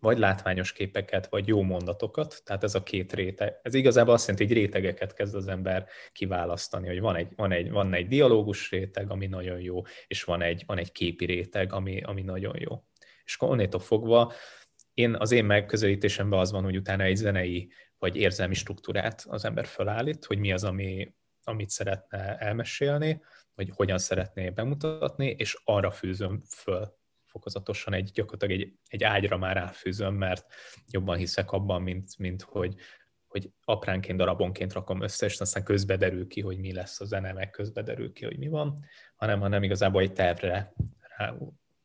[0.00, 3.58] vagy látványos képeket, vagy jó mondatokat, tehát ez a két réteg.
[3.62, 7.70] Ez igazából azt jelenti, hogy rétegeket kezd az ember kiválasztani, hogy van egy, van egy,
[7.70, 12.00] van egy dialógus réteg, ami nagyon jó, és van egy, van egy képi réteg, ami,
[12.00, 12.84] ami nagyon jó.
[13.24, 14.32] És onnétól fogva
[14.94, 19.66] én, az én megközelítésemben az van, hogy utána egy zenei vagy érzelmi struktúrát az ember
[19.66, 23.20] fölállít, hogy mi az, ami, amit szeretne elmesélni,
[23.54, 26.97] vagy hogyan szeretné bemutatni, és arra fűzöm föl
[27.28, 30.46] fokozatosan egy, gyakorlatilag egy, egy ágyra már ráfűzöm, mert
[30.90, 32.74] jobban hiszek abban, mint, mint hogy,
[33.26, 37.32] hogy apránként, darabonként rakom össze, és aztán közbe derül ki, hogy mi lesz a zene,
[37.32, 38.84] meg közbe derül ki, hogy mi van,
[39.16, 40.72] hanem, hanem igazából egy tervre
[41.16, 41.34] rá,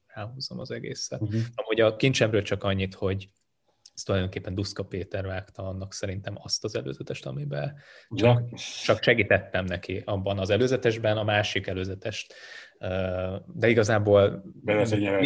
[0.07, 1.21] ráhúzom az egészet.
[1.21, 1.41] Uh-huh.
[1.55, 3.29] Amúgy a kincsemről csak annyit, hogy
[3.95, 7.75] ez tulajdonképpen Duszka Péter vágta annak szerintem azt az előzetest, amiben
[8.09, 8.57] csak, ja.
[8.83, 12.33] csak segítettem neki abban az előzetesben, a másik előzetest.
[13.53, 14.43] De igazából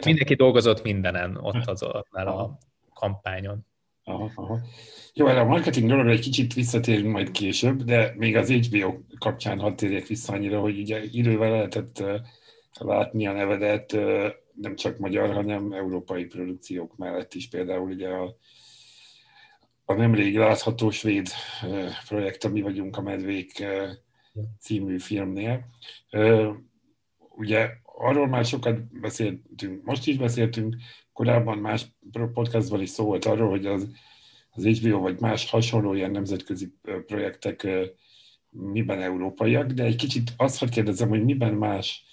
[0.05, 2.57] mindenki dolgozott mindenen ott az annál a
[2.93, 3.65] kampányon.
[4.03, 4.59] Aha, aha.
[5.13, 9.75] Jó, a marketing dologra egy kicsit visszatérünk majd később, de még az HBO kapcsán hadd
[9.75, 12.03] térjek vissza annyira, hogy ugye idővel lehetett
[12.79, 13.91] látni a nevedet
[14.53, 17.49] nem csak magyar, hanem európai produkciók mellett is.
[17.49, 18.35] Például ugye a
[19.89, 21.27] a nemrég látható svéd
[22.07, 23.65] projekt, ami vagyunk a Medvék
[24.59, 25.65] című filmnél.
[27.37, 30.75] Ugye arról már sokat beszéltünk, most is beszéltünk,
[31.13, 31.85] korábban más
[32.33, 33.91] podcastban is szó volt arról, hogy az,
[34.49, 36.73] az HBO vagy más hasonló ilyen nemzetközi
[37.05, 37.67] projektek
[38.49, 42.05] miben európaiak, de egy kicsit azt hogy kérdezem, hogy miben más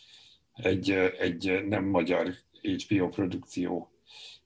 [0.53, 3.95] egy, egy nem magyar HBO produkció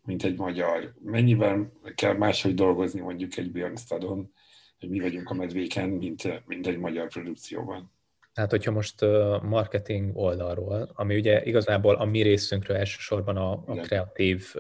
[0.09, 0.95] mint egy magyar.
[1.05, 4.33] Mennyivel kell máshogy dolgozni mondjuk egy Björnstadon,
[4.79, 7.93] hogy mi vagyunk a medvéken, mint, mint egy magyar produkcióban?
[8.39, 9.01] Tehát, hogyha most
[9.43, 14.55] marketing oldalról, ami ugye igazából a mi részünkről elsősorban a, a kreatív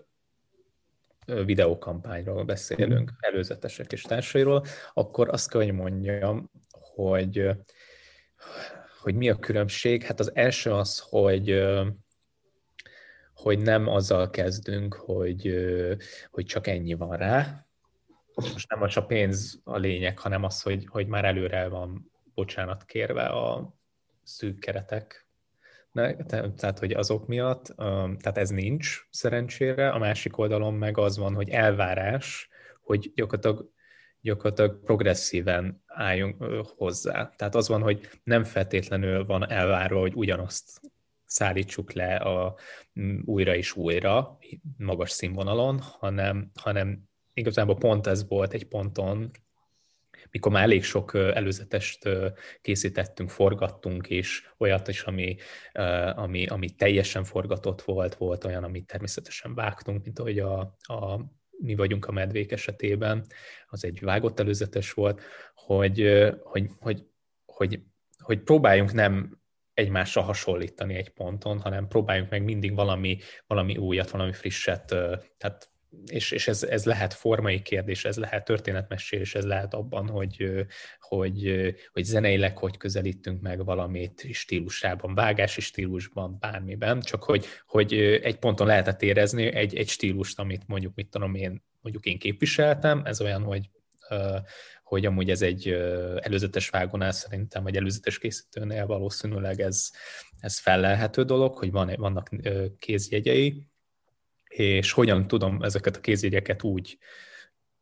[1.26, 3.14] videókampányról beszélünk, mm.
[3.18, 4.64] előzetesek és társairól,
[4.94, 7.50] akkor azt kell, hogy mondjam, hogy,
[9.00, 10.02] hogy mi a különbség.
[10.02, 11.62] Hát az első az, hogy
[13.34, 15.54] hogy nem azzal kezdünk, hogy,
[16.30, 17.66] hogy csak ennyi van rá.
[18.34, 23.24] Most nem a pénz a lényeg, hanem az, hogy, hogy már előre van bocsánat kérve
[23.24, 23.74] a
[24.22, 25.26] szűk keretek
[26.56, 27.74] tehát hogy azok miatt,
[28.18, 32.48] tehát ez nincs szerencsére, a másik oldalon meg az van, hogy elvárás,
[32.80, 33.72] hogy gyakorlatilag,
[34.20, 36.42] gyakorlatilag progresszíven álljunk
[36.76, 37.32] hozzá.
[37.36, 40.80] Tehát az van, hogy nem feltétlenül van elvárva, hogy ugyanazt
[41.24, 42.56] szállítsuk le a,
[43.24, 44.38] újra és újra
[44.76, 49.30] magas színvonalon, hanem, hanem igazából pont ez volt egy ponton,
[50.30, 52.08] mikor már elég sok előzetest
[52.60, 55.36] készítettünk, forgattunk, és olyat is, ami,
[56.14, 61.20] ami, ami teljesen forgatott volt, volt olyan, amit természetesen vágtunk, mint ahogy a, a
[61.58, 63.26] mi vagyunk a medvék esetében,
[63.68, 65.20] az egy vágott előzetes volt,
[65.54, 67.06] hogy, hogy, hogy,
[67.46, 67.80] hogy,
[68.18, 69.38] hogy próbáljunk nem
[69.74, 74.84] egymással hasonlítani egy ponton, hanem próbáljunk meg mindig valami, valami újat, valami frisset,
[75.36, 75.70] tehát
[76.06, 80.66] és, és ez, ez lehet formai kérdés, ez lehet történetmesélés, ez lehet abban, hogy,
[81.00, 88.38] hogy, hogy zeneileg hogy közelítünk meg valamit stílusában, vágási stílusban, bármiben, csak hogy, hogy egy
[88.38, 93.20] ponton lehetett érezni egy, egy stílust, amit mondjuk, mit tudom én, mondjuk én képviseltem, ez
[93.20, 93.70] olyan, hogy
[94.82, 95.68] hogy amúgy ez egy
[96.20, 99.90] előzetes vágónál szerintem, vagy előzetes készítőnél valószínűleg ez,
[100.40, 102.30] ez fellelhető dolog, hogy van, vannak
[102.78, 103.66] kézjegyei,
[104.48, 106.98] és hogyan tudom ezeket a kézjegyeket úgy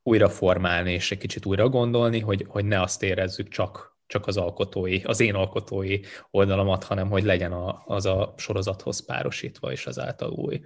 [0.02, 4.36] újra formálni, és egy kicsit újra gondolni, hogy, hogy ne azt érezzük csak, csak az
[4.36, 6.00] alkotói, az én alkotói
[6.30, 10.60] oldalamat, hanem hogy legyen a, az a sorozathoz párosítva, és azáltal új.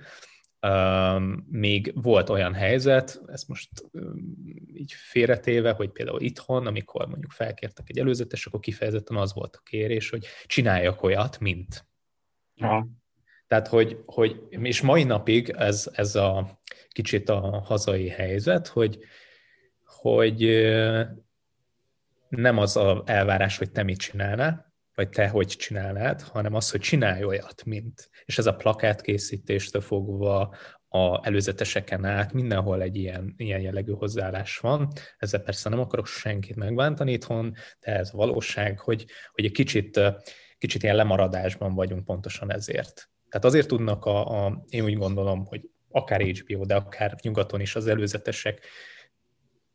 [1.49, 3.71] Még volt olyan helyzet, ezt most
[4.75, 9.63] így félretéve, hogy például itthon, amikor mondjuk felkértek egy előzetes, akkor kifejezetten az volt a
[9.65, 11.89] kérés, hogy csináljak olyat, mint.
[12.57, 12.87] Aha.
[13.51, 18.99] Tehát, hogy, hogy, és mai napig ez, ez a kicsit a hazai helyzet, hogy,
[19.85, 20.41] hogy
[22.29, 26.81] nem az a elvárás, hogy te mit csinálnál, vagy te hogy csinálnád, hanem az, hogy
[26.81, 28.11] csinálj olyat, mint.
[28.25, 30.55] És ez a plakátkészítéstől fogva
[30.89, 34.89] a előzeteseken át mindenhol egy ilyen, ilyen jellegű hozzáállás van.
[35.19, 40.01] Ezzel persze nem akarok senkit megbántani itthon, de ez a valóság, hogy, hogy egy kicsit,
[40.59, 43.11] kicsit ilyen lemaradásban vagyunk pontosan ezért.
[43.31, 47.77] Tehát azért tudnak a, a, én úgy gondolom, hogy akár HBO, de akár nyugaton is
[47.77, 48.67] az előzetesek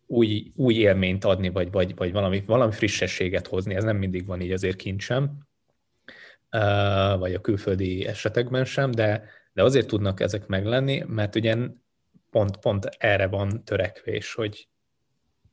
[0.05, 3.75] új, új élményt adni, vagy, vagy, vagy valami, valami frissességet hozni.
[3.75, 5.37] Ez nem mindig van így azért kincsem,
[7.17, 11.55] vagy a külföldi esetekben sem, de, de azért tudnak ezek meglenni, mert ugye
[12.31, 14.67] pont, pont erre van törekvés, hogy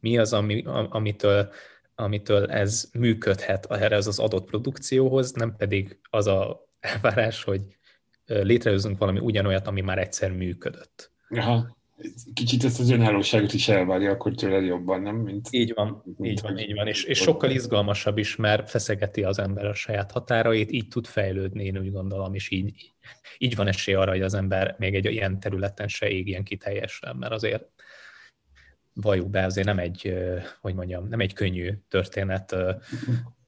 [0.00, 1.52] mi az, ami, amitől,
[1.94, 7.60] amitől ez működhet erre az, adott produkcióhoz, nem pedig az a elvárás, hogy
[8.26, 11.10] létrehozunk valami ugyanolyat, ami már egyszer működött.
[11.28, 11.76] Aha.
[12.34, 15.16] Kicsit ezt az önállóságot is elvárja akkor tőled jobban, nem?
[15.16, 16.86] Mint, így van, mint így van, így van.
[16.86, 21.64] És, és sokkal izgalmasabb is, mert feszegeti az ember a saját határait, így tud fejlődni,
[21.64, 22.92] én úgy gondolom, és így,
[23.38, 27.16] így van esély arra, hogy az ember még egy ilyen területen se égjen ki teljesen,
[27.16, 27.68] mert azért
[28.94, 30.14] valljuk be, azért nem egy,
[30.60, 32.56] hogy mondjam, nem egy könnyű történet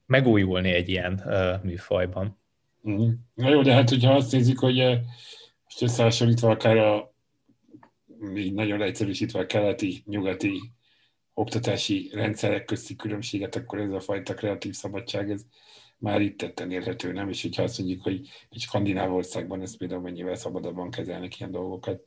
[0.07, 1.23] megújulni egy ilyen
[1.63, 2.43] műfajban.
[2.89, 3.11] Mm.
[3.35, 4.77] Na jó, de hát hogyha azt nézzük, hogy
[5.65, 7.15] most összehasonlítva akár a
[8.37, 10.61] így nagyon egyszerűsítve a keleti, nyugati
[11.35, 15.43] oktatási rendszerek közti különbséget, akkor ez a fajta kreatív szabadság, ez
[15.99, 17.29] már itt tetten érhető, nem?
[17.29, 22.03] És hogyha azt mondjuk, hogy egy skandináv országban ezt például mennyivel szabadabban kezelnek ilyen dolgokat,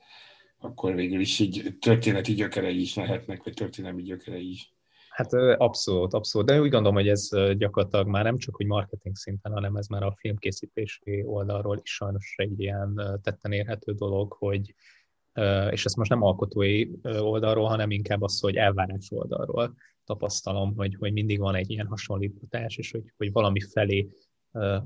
[0.59, 4.73] akkor végül is így történeti gyökerei is lehetnek, vagy történelmi gyökerei is.
[5.17, 6.47] Hát abszolút, abszolút.
[6.47, 10.03] De úgy gondolom, hogy ez gyakorlatilag már nem csak hogy marketing szinten, hanem ez már
[10.03, 14.75] a filmkészítési oldalról is sajnos egy ilyen tetten érhető dolog, hogy
[15.69, 21.13] és ezt most nem alkotói oldalról, hanem inkább az, hogy elvárás oldalról tapasztalom, hogy, hogy
[21.13, 24.09] mindig van egy ilyen hasonlítás, és hogy, hogy valami felé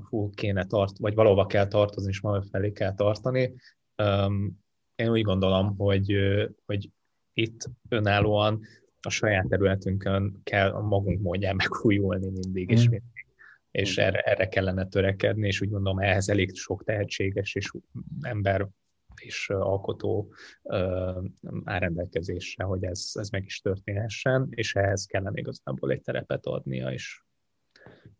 [0.08, 3.54] hú, kéne tart, vagy valahova kell tartozni, és valami felé kell tartani.
[4.94, 6.16] Én úgy gondolom, hogy,
[6.66, 6.90] hogy
[7.32, 8.60] itt önállóan
[9.02, 12.90] a saját területünkön kell a magunk módján megújulni mindig, és mm.
[12.90, 13.26] mindig.
[13.70, 17.70] És erre, erre kellene törekedni, és úgy gondolom, ehhez elég sok tehetséges és
[18.20, 18.68] ember
[19.20, 20.34] és alkotó
[21.64, 26.92] áll rendelkezésre, hogy ez, ez meg is történhessen, és ehhez kellene igazából egy terepet adnia,
[26.92, 27.22] és,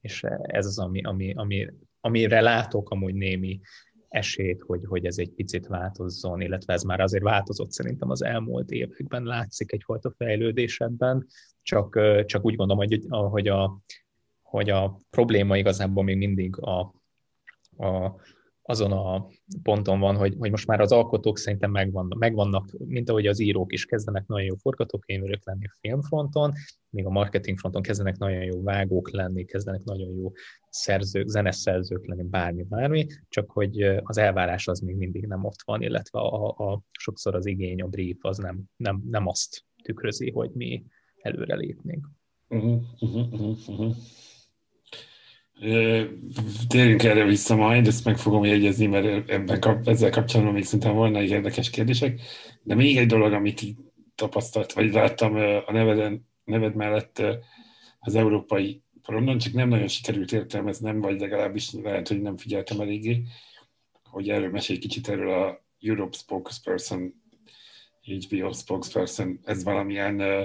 [0.00, 1.66] és ez az, ami, ami, ami,
[2.00, 3.60] amire látok amúgy némi
[4.12, 8.70] esélyt, hogy, hogy ez egy picit változzon, illetve ez már azért változott szerintem az elmúlt
[8.70, 11.26] években, látszik egyfajta fejlődés ebben,
[11.62, 13.80] csak, csak úgy gondolom, hogy, hogy, a,
[14.42, 16.94] hogy a probléma igazából még mindig a,
[17.76, 18.14] a,
[18.72, 19.26] azon a
[19.62, 23.72] ponton van, hogy, hogy most már az alkotók szerintem megvannak, megvannak, mint ahogy az írók
[23.72, 26.52] is kezdenek nagyon jó forgatókönyvőrök lenni a filmfronton,
[26.90, 30.32] még a marketing fronton kezdenek nagyon jó vágók lenni, kezdenek nagyon jó
[30.70, 35.82] szerzők, zeneszerzők lenni, bármi, bármi, csak hogy az elvárás az még mindig nem ott van,
[35.82, 40.50] illetve a, a, sokszor az igény, a brief az nem, nem, nem azt tükrözi, hogy
[40.54, 40.84] mi
[41.22, 42.08] előre lépnénk.
[42.48, 43.32] Uh-huh, uh-huh,
[43.68, 43.94] uh-huh.
[46.68, 50.94] Térjünk erre vissza majd, ezt meg fogom jegyezni, mert ebben kap, ezzel kapcsolatban még szerintem
[50.94, 52.20] volna egy érdekes kérdések.
[52.62, 53.62] De még egy dolog, amit
[54.14, 55.34] tapasztalt, vagy láttam
[55.66, 57.22] a neveden, neved mellett
[57.98, 63.22] az európai porondon, csak nem nagyon sikerült értelmeznem, vagy legalábbis lehet, hogy nem figyeltem eléggé,
[64.04, 67.14] hogy erről mesélj kicsit erről a Europe spokesperson,
[68.02, 70.42] HBO spokesperson, ez valamilyen uh,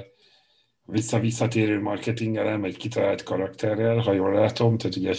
[0.87, 5.13] vissza-visszatérő marketing elem egy kitalált karakterrel, ha jól látom, tehát ugye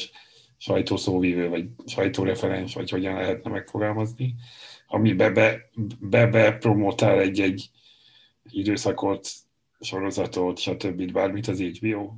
[0.56, 4.34] sajtószóvívő, vagy sajtóreferens, vagy hogyan lehetne megfogalmazni,
[4.86, 7.70] ami be, be, be, be promotál egy-egy
[8.50, 9.28] időszakot,
[9.80, 11.12] sorozatot, stb.
[11.12, 12.12] bármit az HBO.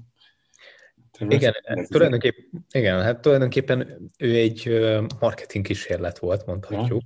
[1.19, 1.55] igen,
[1.89, 2.37] tulajdonképp,
[2.73, 4.81] igen, hát tulajdonképpen ő egy
[5.21, 7.03] marketing kísérlet volt, mondhatjuk.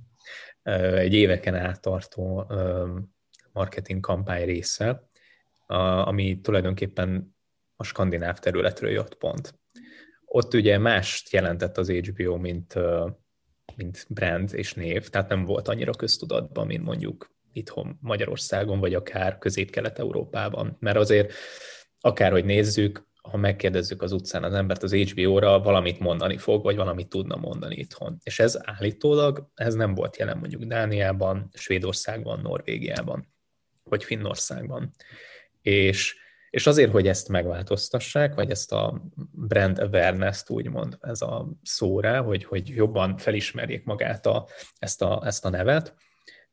[0.63, 0.73] Ja.
[0.97, 2.45] Egy éveken át tartó
[3.51, 5.09] marketing kampány része
[5.65, 5.75] a,
[6.07, 7.35] ami tulajdonképpen
[7.75, 9.59] a skandináv területről jött pont.
[10.25, 12.73] Ott ugye mást jelentett az HBO, mint,
[13.75, 19.37] mint brand és név, tehát nem volt annyira köztudatban, mint mondjuk itthon Magyarországon, vagy akár
[19.37, 20.77] Közép-Kelet-Európában.
[20.79, 21.33] Mert azért
[21.99, 27.09] akárhogy nézzük, ha megkérdezzük az utcán az embert az HBO-ra, valamit mondani fog, vagy valamit
[27.09, 28.17] tudna mondani itthon.
[28.23, 33.33] És ez állítólag, ez nem volt jelen mondjuk Dániában, Svédországban, Norvégiában,
[33.83, 34.91] vagy Finnországban
[35.65, 36.15] és,
[36.49, 39.01] és azért, hogy ezt megváltoztassák, vagy ezt a
[39.31, 44.47] brand awareness-t úgymond ez a szóra, hogy, hogy jobban felismerjék magát a,
[44.77, 45.95] ezt, a, ezt a nevet,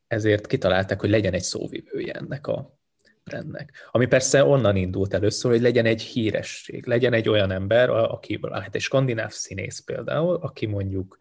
[0.06, 2.78] ezért kitalálták, hogy legyen egy szóvivője ennek a
[3.24, 3.88] brandnek.
[3.90, 8.74] Ami persze onnan indult először, hogy legyen egy híresség, legyen egy olyan ember, aki, hát
[8.74, 11.18] egy skandináv színész például, aki mondjuk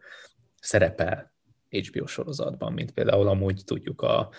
[0.60, 1.34] szerepel
[1.68, 4.30] HBO sorozatban, mint például amúgy tudjuk a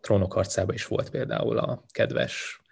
[0.00, 2.62] Trónok harcában is volt például a kedves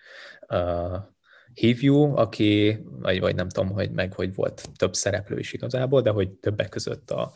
[0.53, 1.11] uh,
[1.55, 6.11] Hívjú, aki, vagy, vagy nem tudom, hogy meg hogy volt több szereplő is igazából, de
[6.11, 7.33] hogy többek között a,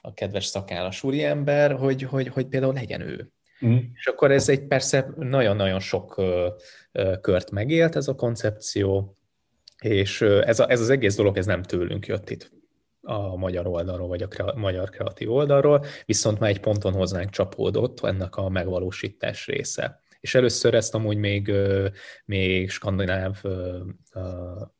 [0.00, 3.30] a kedves szakállas úriember, hogy, hogy, hogy például legyen ő.
[3.66, 3.76] Mm.
[3.94, 6.26] És akkor ez egy persze nagyon-nagyon sok uh,
[6.92, 9.16] uh, kört megélt ez a koncepció,
[9.82, 12.50] és ez, a, ez az egész dolog ez nem tőlünk jött itt
[13.02, 18.04] a magyar oldalról, vagy a kre, magyar kreatív oldalról, viszont már egy ponton hozzánk csapódott
[18.04, 20.00] ennek a megvalósítás része.
[20.20, 21.52] És először ezt amúgy még,
[22.24, 23.40] még skandináv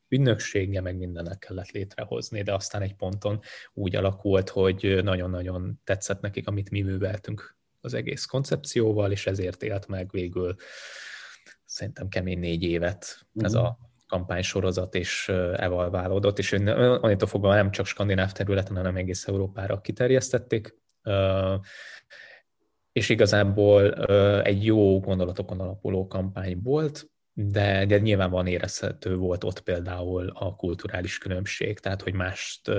[0.09, 3.41] ügynöksége, meg mindennek kellett létrehozni, de aztán egy ponton
[3.72, 9.86] úgy alakult, hogy nagyon-nagyon tetszett nekik, amit mi műveltünk az egész koncepcióval, és ezért élt
[9.86, 10.55] meg végül
[11.64, 17.86] szerintem kemény négy évet ez a mhm kampánysorozat is evalválódott, és onnantól fogva nem csak
[17.86, 20.78] skandináv területen, hanem egész Európára kiterjesztették,
[22.99, 23.92] és igazából
[24.42, 31.18] egy jó gondolatokon alapuló kampány volt, de, de nyilvánvalóan érezhető volt ott például a kulturális
[31.18, 32.70] különbség, tehát hogy mást,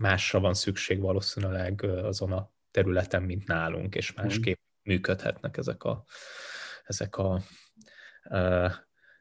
[0.00, 6.04] másra van szükség valószínűleg azon a területen, mint nálunk, és másképp működhetnek ezek a,
[6.84, 7.40] ezek a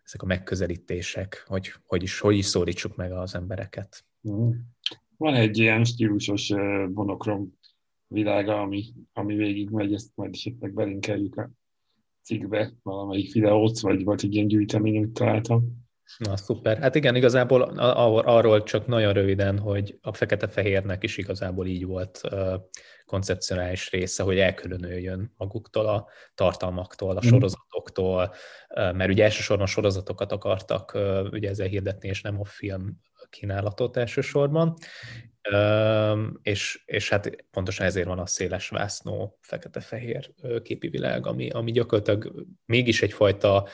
[0.03, 4.05] ezek a megközelítések, hogy hogy is, hogy is szólítsuk meg az embereket.
[4.21, 4.49] Mhm.
[5.17, 6.49] Van egy ilyen stílusos
[6.93, 7.58] monokrom
[8.09, 11.49] világa, ami, ami végig megy, ezt majd esetleg belinkeljük a
[12.21, 15.87] cikkbe, valamelyik videót, vagy volt egy ilyen gyűjtemény, amit találtam.
[16.17, 16.77] Na, szuper.
[16.77, 22.21] Hát igen, igazából arról csak nagyon röviden, hogy a fekete-fehérnek is igazából így volt
[23.05, 27.27] koncepcionális része, hogy elkülönüljön maguktól a tartalmaktól, a mhm.
[27.27, 28.33] sorozatoktól,
[28.75, 30.97] mert ugye elsősorban sorozatokat akartak
[31.31, 32.99] ugye ezzel hirdetni, és nem a film
[33.29, 34.73] kínálatot elsősorban,
[36.41, 40.33] és, és hát pontosan ezért van a széles vásznó fekete-fehér
[40.63, 43.67] képi világ, ami, ami gyakorlatilag mégis egyfajta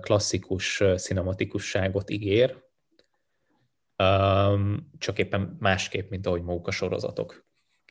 [0.00, 2.64] klasszikus cinematikusságot ígér,
[4.98, 7.46] csak éppen másképp, mint ahogy maguk a sorozatok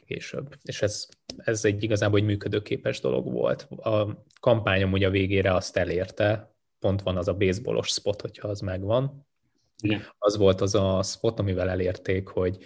[0.05, 0.55] később.
[0.61, 3.61] És ez, ez egy igazából egy működőképes dolog volt.
[3.61, 8.59] A kampányom ugye a végére azt elérte, pont van az a baseballos spot, hogyha az
[8.59, 9.24] megvan.
[10.17, 12.57] Az volt az a spot, amivel elérték, hogy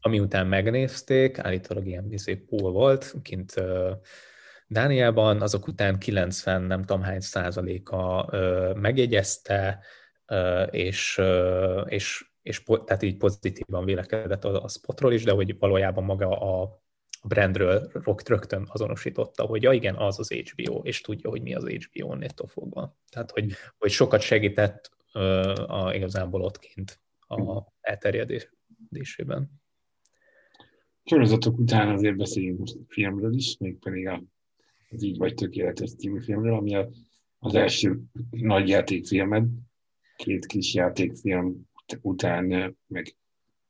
[0.00, 3.54] ami után megnézték, állítólag ilyen bizé pool volt, kint
[4.66, 8.30] Dániában, azok után 90 nem tudom hány százaléka
[8.74, 9.84] megjegyezte,
[10.70, 11.20] és,
[11.86, 16.84] és, és tehát így pozitívan vélekedett a, a spotról is, de hogy valójában maga a
[17.22, 17.90] brandről
[18.24, 22.46] rögtön azonosította, hogy ja igen, az az HBO, és tudja, hogy mi az HBO néttől
[22.46, 22.96] fogva.
[23.10, 29.50] Tehát, hogy, hogy sokat segített a, igazából ott kint a elterjedésében.
[31.04, 34.22] Sorozatok után azért beszéljünk most filmről is, mégpedig a
[34.90, 36.88] az Így vagy tökéletes című filmről, ami a,
[37.38, 39.48] az első nagy játékfilmed,
[40.16, 41.68] két kis játékfilm
[42.00, 43.16] után, meg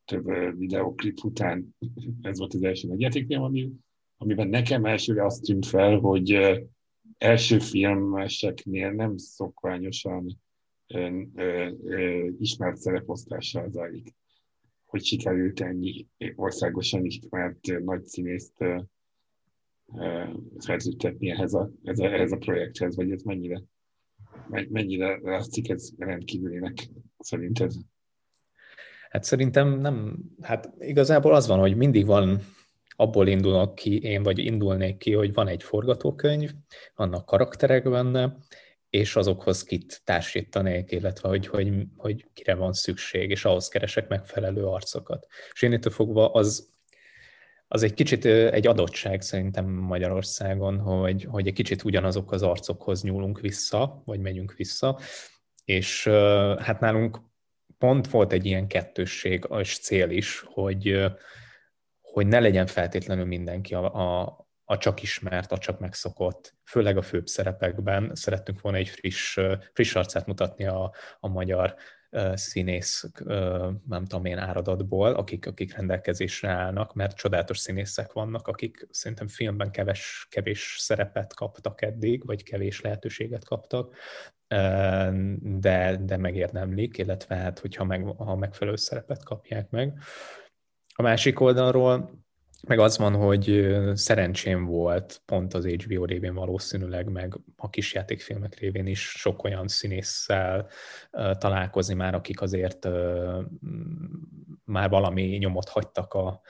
[0.05, 1.77] több videoklip után,
[2.21, 3.73] ez volt az első nagy játékfilm, ami,
[4.17, 6.39] amiben nekem elsőre azt tűnt fel, hogy
[7.19, 10.41] első filmeseknél nem szokványosan
[12.39, 14.15] ismert szereposztással zajlik,
[14.85, 18.65] hogy sikerült ennyi országosan ismert nagy színészt
[20.59, 23.63] szerződtetni ehhez a, ez a, ehhez a projekthez, vagy ez mennyire,
[24.69, 27.73] mennyire látszik ez rendkívülének szerinted?
[29.11, 32.41] Hát szerintem nem, hát igazából az van, hogy mindig van,
[32.97, 36.51] abból indulok ki én, vagy indulnék ki, hogy van egy forgatókönyv,
[36.95, 38.37] vannak karakterek benne,
[38.91, 44.65] és azokhoz kit társítanék, illetve hogy, hogy, hogy kire van szükség, és ahhoz keresek megfelelő
[44.65, 45.27] arcokat.
[45.53, 46.75] És én itt fogva az
[47.69, 53.41] az egy kicsit egy adottság szerintem Magyarországon, hogy, hogy egy kicsit ugyanazok az arcokhoz nyúlunk
[53.41, 54.99] vissza, vagy megyünk vissza,
[55.65, 56.09] és
[56.59, 57.19] hát nálunk
[57.79, 61.07] pont volt egy ilyen kettősség és cél is, hogy,
[62.01, 67.03] hogy ne legyen feltétlenül mindenki a, a, a csak ismert, a csak megszokott, főleg a
[67.03, 69.39] főbb szerepekben szerettünk volna egy friss,
[69.73, 71.75] friss arcát mutatni a, a magyar
[72.35, 73.11] színész,
[73.89, 79.71] nem tudom én, áradatból, akik, akik rendelkezésre állnak, mert csodálatos színészek vannak, akik szerintem filmben
[79.71, 83.95] keves, kevés szerepet kaptak eddig, vagy kevés lehetőséget kaptak,
[85.41, 89.99] de, de megérdemlik, illetve hát, hogyha meg, ha megfelelő szerepet kapják meg.
[90.95, 92.25] A másik oldalról
[92.63, 98.87] meg az van, hogy szerencsém volt pont az HBO révén valószínűleg, meg a kisjátékfilmek révén
[98.87, 100.69] is sok olyan színésszel
[101.39, 102.89] találkozni már, akik azért
[104.65, 106.41] már valami nyomot hagytak a,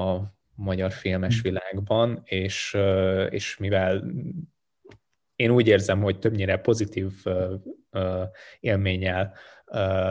[0.00, 1.42] a magyar filmes hm.
[1.42, 2.76] világban, és,
[3.30, 4.04] és mivel
[5.40, 7.12] én úgy érzem, hogy többnyire pozitív
[8.60, 9.34] élménnyel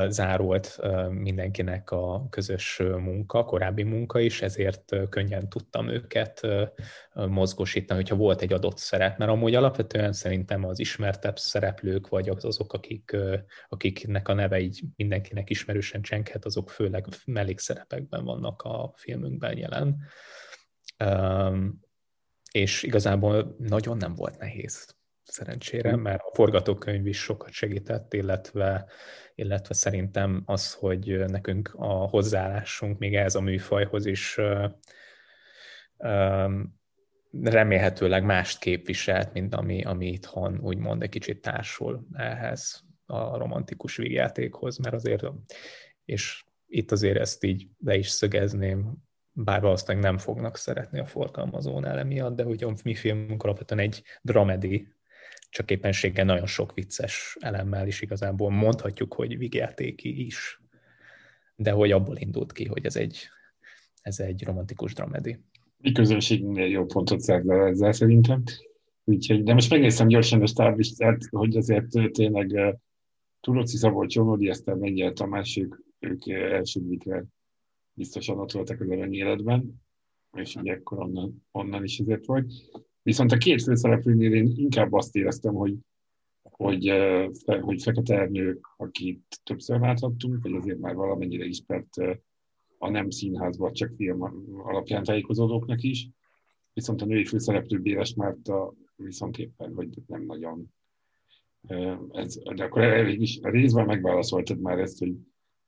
[0.07, 6.47] zárult mindenkinek a közös munka, korábbi munka is, ezért könnyen tudtam őket
[7.13, 12.73] mozgósítani, hogyha volt egy adott szerep, mert amúgy alapvetően szerintem az ismertebb szereplők, vagy azok,
[12.73, 13.15] akik,
[13.67, 19.97] akiknek a neve így mindenkinek ismerősen csenkhet, azok főleg mellékszerepekben vannak a filmünkben jelen.
[22.51, 24.97] És igazából nagyon nem volt nehéz
[25.31, 28.85] szerencsére, mert a forgatókönyv is sokat segített, illetve,
[29.35, 34.39] illetve szerintem az, hogy nekünk a hozzáállásunk még ez a műfajhoz is
[37.31, 44.77] remélhetőleg mást képviselt, mint ami, ami itthon úgymond egy kicsit társul ehhez a romantikus vígjátékhoz,
[44.77, 45.25] mert azért,
[46.05, 51.99] és itt azért ezt így le is szögezném, bár valószínűleg nem fognak szeretni a forgalmazónál
[51.99, 54.87] emiatt, de hogy a mi filmünk alapvetően egy dramedi
[55.49, 60.61] csak éppenséggel nagyon sok vicces elemmel is igazából mondhatjuk, hogy vigyátéki is,
[61.55, 63.17] de hogy abból indult ki, hogy ez egy,
[64.01, 65.39] ez egy romantikus dramedi.
[65.77, 68.43] Mi közönségnél jó pontot szert le ezzel szerintem.
[69.03, 72.77] Úgyhogy, de most megnéztem gyorsan a stáblistát, hogy azért tényleg
[73.41, 77.25] Turoci Szabolcs, Jónodi Eszter, Mennyel Tamás, ők, ők elsődikre
[77.93, 79.81] biztosan ott voltak az arany életben,
[80.33, 82.51] és ugye akkor onnan, onnan is ezért volt.
[83.09, 85.75] Viszont a két főszereplőnél én inkább azt éreztem, hogy,
[86.41, 86.91] hogy,
[87.61, 91.89] hogy Fekete Ernő, akit többször láthattunk, vagy azért már valamennyire ismert
[92.77, 94.21] a nem színházban, csak film
[94.63, 96.09] alapján tájékozódóknak is.
[96.73, 100.73] Viszont a női főszereplő Béres Márta viszont éppen, hogy nem nagyon
[102.11, 105.15] ez, de akkor elég is a részben megválaszoltad már ezt, hogy,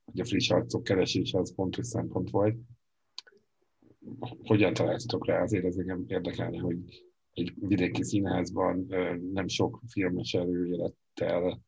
[0.05, 2.55] hogy a friss arcok keresése az fontos szempont volt.
[4.43, 5.41] Hogyan találtatok rá?
[5.41, 8.85] Azért ez engem érdekelne, hogy egy vidéki színházban
[9.33, 11.61] nem sok filmes előélettel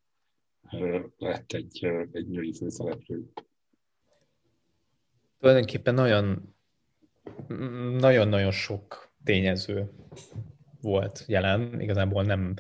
[1.18, 3.24] lett egy, egy női főszereplő.
[5.40, 6.56] Tulajdonképpen nagyon
[7.98, 9.92] nagyon-nagyon sok tényező
[10.82, 11.80] volt jelen.
[11.82, 12.54] Igazából nem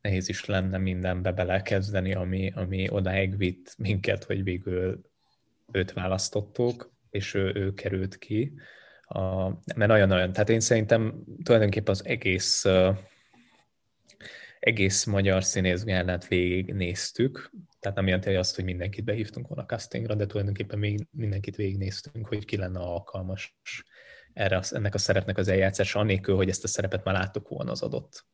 [0.00, 5.00] nehéz is lenne mindenbe belekezdeni, ami, ami odáig vitt minket, hogy végül
[5.72, 8.52] őt választottuk, és ő, ő került ki.
[9.12, 12.66] A, mert nagyon-nagyon, tehát én szerintem tulajdonképpen az egész
[14.60, 20.78] egész magyar színészgárnát végignéztük, tehát nem jelenti azt, hogy mindenkit behívtunk volna castingra, de tulajdonképpen
[20.78, 23.56] még mindenkit végignéztünk, hogy ki lenne alkalmas
[24.32, 27.82] erre, ennek a szerepnek az eljátszása, annélkül, hogy ezt a szerepet már láttuk volna az
[27.82, 28.26] adott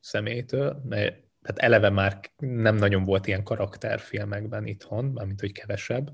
[0.00, 6.10] személytől, mert tehát eleve már nem nagyon volt ilyen karakterfilmekben itthon, mármint hogy kevesebb,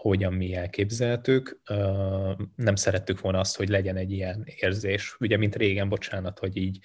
[0.00, 1.60] hogyan mi elképzeltük.
[2.54, 5.16] Nem szerettük volna azt, hogy legyen egy ilyen érzés.
[5.20, 6.78] Ugye, mint régen, bocsánat, hogy így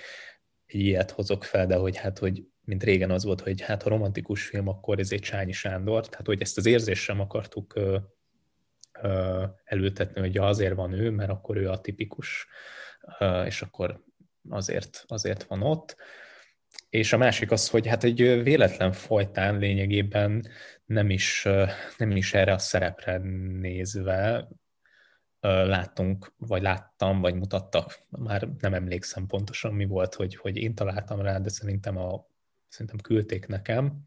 [0.65, 3.89] egy ilyet hozok fel, de hogy hát, hogy mint régen az volt, hogy hát ha
[3.89, 7.79] romantikus film, akkor ez egy Csányi Sándor, tehát hogy ezt az érzést sem akartuk
[9.63, 12.47] elültetni, hogy azért van ő, mert akkor ő a tipikus,
[13.45, 14.03] és akkor
[14.49, 15.95] azért, azért van ott.
[16.89, 20.47] És a másik az, hogy hát egy véletlen folytán lényegében
[20.93, 21.47] nem is,
[21.97, 24.47] nem is erre a szerepre nézve
[25.41, 31.21] láttunk, vagy láttam, vagy mutattak, már nem emlékszem pontosan mi volt, hogy, hogy én találtam
[31.21, 32.27] rá, de szerintem, a,
[32.67, 34.01] szerintem küldték nekem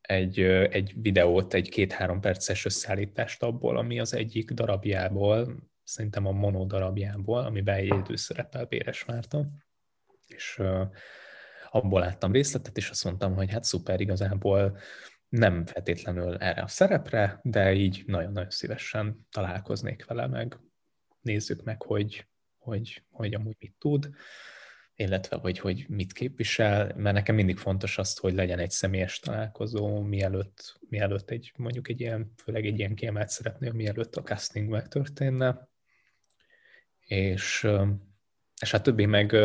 [0.00, 6.64] egy, egy videót, egy két-három perces összeállítást abból, ami az egyik darabjából, szerintem a mono
[6.64, 9.48] darabjából, amiben egy idő szerepel Béres Márta,
[10.26, 10.60] és
[11.70, 14.78] abból láttam részletet, és azt mondtam, hogy hát szuper, igazából
[15.32, 20.58] nem feltétlenül erre a szerepre, de így nagyon-nagyon szívesen találkoznék vele, meg.
[21.20, 22.26] Nézzük meg, hogy,
[22.58, 24.10] hogy, hogy amúgy mit tud,
[24.94, 30.00] illetve hogy, hogy mit képvisel, mert nekem mindig fontos azt, hogy legyen egy személyes találkozó,
[30.00, 35.68] mielőtt, mielőtt egy, mondjuk egy ilyen, főleg egy ilyen kiemelt szeretnél, mielőtt a casting megtörténne,
[37.00, 37.68] és,
[38.60, 39.36] és hát többi meg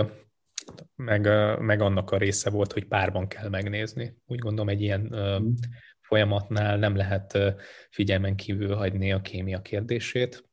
[0.96, 1.22] meg,
[1.60, 4.18] meg annak a része volt, hogy párban kell megnézni.
[4.26, 5.54] Úgy gondolom, egy ilyen mm.
[6.00, 7.38] folyamatnál nem lehet
[7.90, 10.46] figyelmen kívül hagyni a kémia kérdését,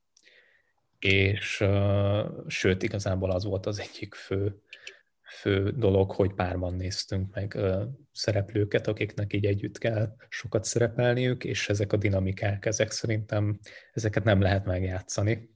[0.99, 1.65] és
[2.47, 4.63] sőt, igazából az volt az egyik fő,
[5.41, 7.59] fő dolog, hogy párban néztünk meg
[8.13, 13.59] szereplőket, akiknek így együtt kell sokat szerepelniük, és ezek a dinamikák, ezek szerintem,
[13.93, 15.51] ezeket nem lehet megjátszani.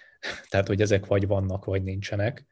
[0.50, 2.46] Tehát, hogy ezek vagy vannak, vagy nincsenek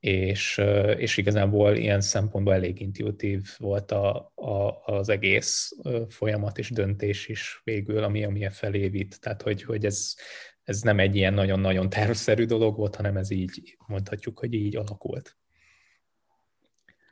[0.00, 0.60] és,
[0.96, 5.76] és igazából ilyen szempontból elég intuitív volt a, a, az egész
[6.08, 9.12] folyamat és döntés is végül, ami, ami felé vitt.
[9.14, 10.14] Tehát, hogy, hogy ez,
[10.62, 15.36] ez nem egy ilyen nagyon-nagyon tervszerű dolog volt, hanem ez így, mondhatjuk, hogy így alakult.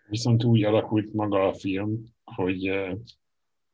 [0.08, 2.70] Viszont úgy alakult maga a film, hogy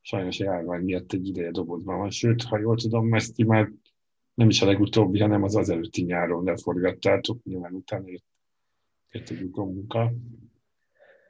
[0.00, 2.10] sajnos járvány miatt egy ideje dobodban van.
[2.10, 3.72] Sőt, ha jól tudom, ezt már
[4.34, 8.24] nem is a legutóbbi, hanem az az előtti nyáron leforgattátok, nyilván utána jött,
[9.12, 10.12] egy munka,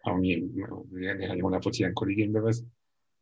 [0.01, 0.51] ami
[0.91, 2.63] néhány hónapot ilyenkor igénybe vesz,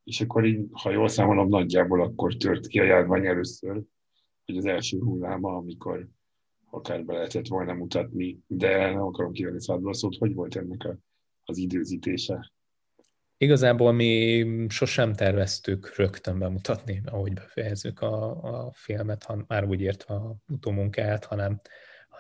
[0.05, 3.83] és akkor így, ha jól számolom, nagyjából akkor tört ki a járvány először,
[4.45, 6.09] hogy az első hulláma, amikor
[6.71, 10.99] akár be lehetett volna mutatni, de nem akarom kivenni szádból szót, hogy volt ennek a,
[11.45, 12.53] az időzítése?
[13.37, 20.15] Igazából mi sosem terveztük rögtön bemutatni, ahogy befejezzük a, a filmet, ha, már úgy értve
[20.15, 21.61] a utómunkát, hanem,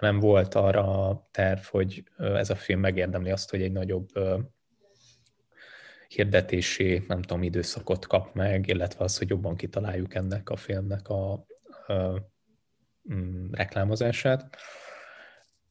[0.01, 4.09] hanem volt arra a terv, hogy ez a film megérdemli azt, hogy egy nagyobb
[6.09, 11.33] hirdetési, nem tudom, időszakot kap meg, illetve az, hogy jobban kitaláljuk ennek a filmnek a,
[11.87, 12.31] a, a
[13.15, 14.57] mm, reklámozását.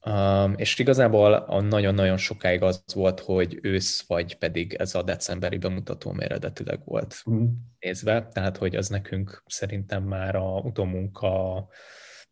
[0.06, 5.58] Um, és igazából a nagyon-nagyon sokáig az volt, hogy ősz vagy pedig ez a decemberi
[5.58, 7.46] bemutató eredetileg volt mm.
[7.80, 11.68] nézve, tehát hogy az nekünk szerintem már a utómunka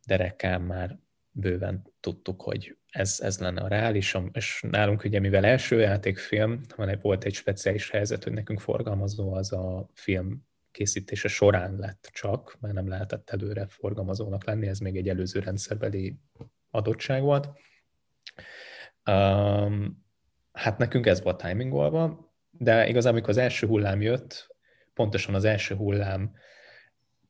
[0.06, 1.00] derekán már
[1.39, 6.99] bőven tudtuk, hogy ez, ez lenne a reális, és nálunk ugye mivel első játékfilm, hanem
[7.01, 12.73] volt egy speciális helyzet, hogy nekünk forgalmazó az a film készítése során lett csak, mert
[12.73, 16.19] nem lehetett előre forgalmazónak lenni, ez még egy előző rendszerbeli
[16.69, 17.49] adottság volt.
[19.09, 20.05] Um,
[20.51, 24.55] hát nekünk ez volt timingolva, de igazából amikor az első hullám jött,
[24.93, 26.33] pontosan az első hullám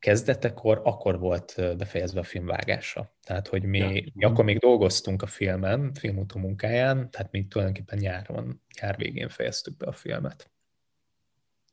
[0.07, 3.15] kezdetekor, akkor volt befejezve a filmvágása.
[3.23, 4.11] Tehát, hogy mi, ja.
[4.13, 9.77] mi akkor még dolgoztunk a filmen, filmutó munkáján, tehát mi tulajdonképpen nyáron, nyár végén fejeztük
[9.77, 10.51] be a filmet.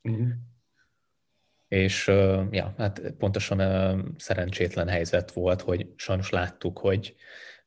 [0.03, 0.29] Uh-huh.
[1.69, 2.07] És
[2.51, 7.15] ja, hát pontosan szerencsétlen helyzet volt, hogy sajnos láttuk, hogy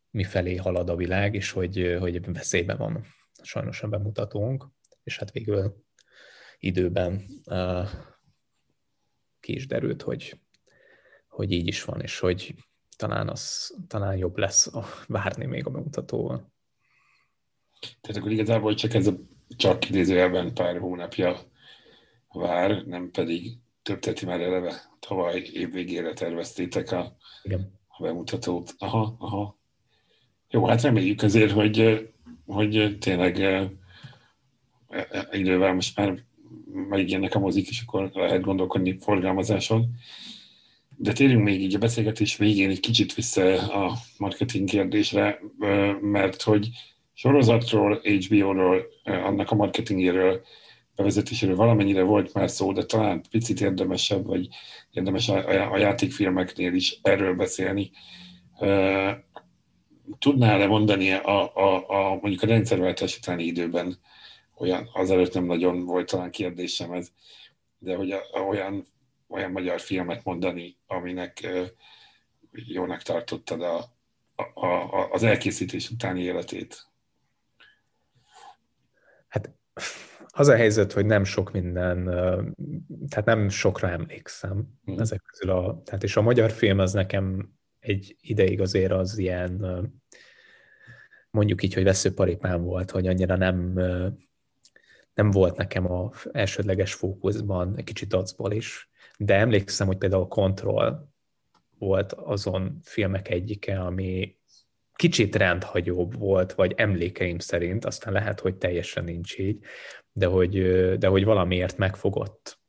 [0.09, 3.05] mifelé halad a világ, és hogy, hogy veszélyben van
[3.41, 4.67] sajnos a bemutatónk,
[5.03, 5.85] és hát végül
[6.59, 7.25] időben
[9.39, 10.39] ki is derült, hogy,
[11.37, 12.55] hogy így is van, és hogy
[12.95, 16.51] talán, az, talán jobb lesz a, várni még a bemutatóval.
[18.01, 19.13] Tehát akkor igazából csak ez a
[19.57, 21.37] csak idézőjelben pár hónapja
[22.27, 27.79] vár, nem pedig több teti már eleve tavaly év végére terveztétek a, Igen.
[27.87, 28.75] a bemutatót.
[28.77, 29.57] Aha, aha.
[30.49, 32.09] Jó, hát reméljük azért, hogy,
[32.45, 33.71] hogy tényleg e,
[34.89, 36.23] e, idővel most már
[36.89, 39.95] megjelennek a mozik, és akkor lehet gondolkodni forgalmazáson.
[40.99, 45.39] De térjünk még így a beszélgetés végén egy kicsit vissza a marketing kérdésre,
[46.01, 46.69] mert hogy
[47.13, 50.41] sorozatról, HBO-ról, annak a marketingéről,
[50.95, 54.47] bevezetéséről valamennyire volt már szó, de talán picit érdemesebb, vagy
[54.91, 57.91] érdemes a, játékfilmeknél is erről beszélni.
[60.19, 63.99] Tudnál-e mondani a, a, a, mondjuk a rendszerváltás utáni időben,
[64.57, 67.11] olyan, azelőtt nem nagyon volt talán kérdésem ez,
[67.79, 68.87] de hogy a, olyan,
[69.27, 71.47] olyan magyar filmet mondani, aminek
[72.51, 73.77] jónak tartottad a,
[74.35, 76.87] a, a, az elkészítés utáni életét?
[79.27, 79.49] Hát
[80.27, 82.03] az a helyzet, hogy nem sok minden,
[83.09, 84.99] tehát nem sokra emlékszem mm.
[84.99, 89.65] ezek közül a, tehát és a magyar film az nekem egy ideig azért az ilyen,
[91.29, 93.73] mondjuk így, hogy veszőparipám volt, hogy annyira nem,
[95.13, 101.09] nem volt nekem a elsődleges fókuszban, egy kicsit acból is, de emlékszem, hogy például Control
[101.77, 104.37] volt azon filmek egyike, ami
[104.95, 109.59] kicsit rendhagyóbb volt, vagy emlékeim szerint, aztán lehet, hogy teljesen nincs így,
[110.11, 110.59] de hogy,
[110.97, 112.59] de hogy valamiért megfogott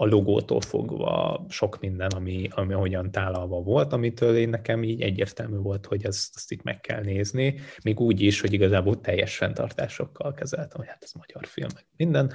[0.00, 5.56] a logótól fogva sok minden, ami, ami hogyan tálalva volt, amitől én nekem így egyértelmű
[5.56, 10.32] volt, hogy ezt, ezt itt meg kell nézni, még úgy is, hogy igazából teljes fenntartásokkal
[10.32, 12.32] kezeltem, hogy hát ez magyar film, meg minden.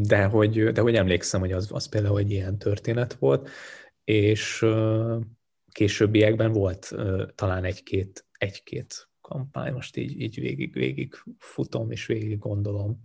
[0.00, 3.48] De hogy, de hogy emlékszem, hogy az, az például egy ilyen történet volt,
[4.04, 4.66] és
[5.72, 6.94] későbbiekben volt
[7.34, 13.02] talán egy-két, egy-két kampány, most így, így végig, végig futom és végig gondolom,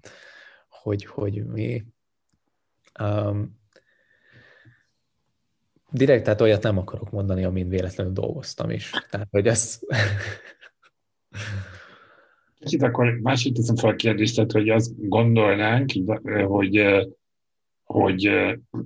[0.67, 1.85] hogy, hogy mi,
[2.99, 3.59] Um,
[5.91, 8.91] direkt, tehát olyat nem akarok mondani, amin véletlenül dolgoztam is.
[9.09, 9.79] Tehát, hogy ez...
[12.63, 15.91] Kicsit akkor másik teszem fel a kérdést, hogy azt gondolnánk,
[16.45, 16.81] hogy,
[17.83, 18.29] hogy,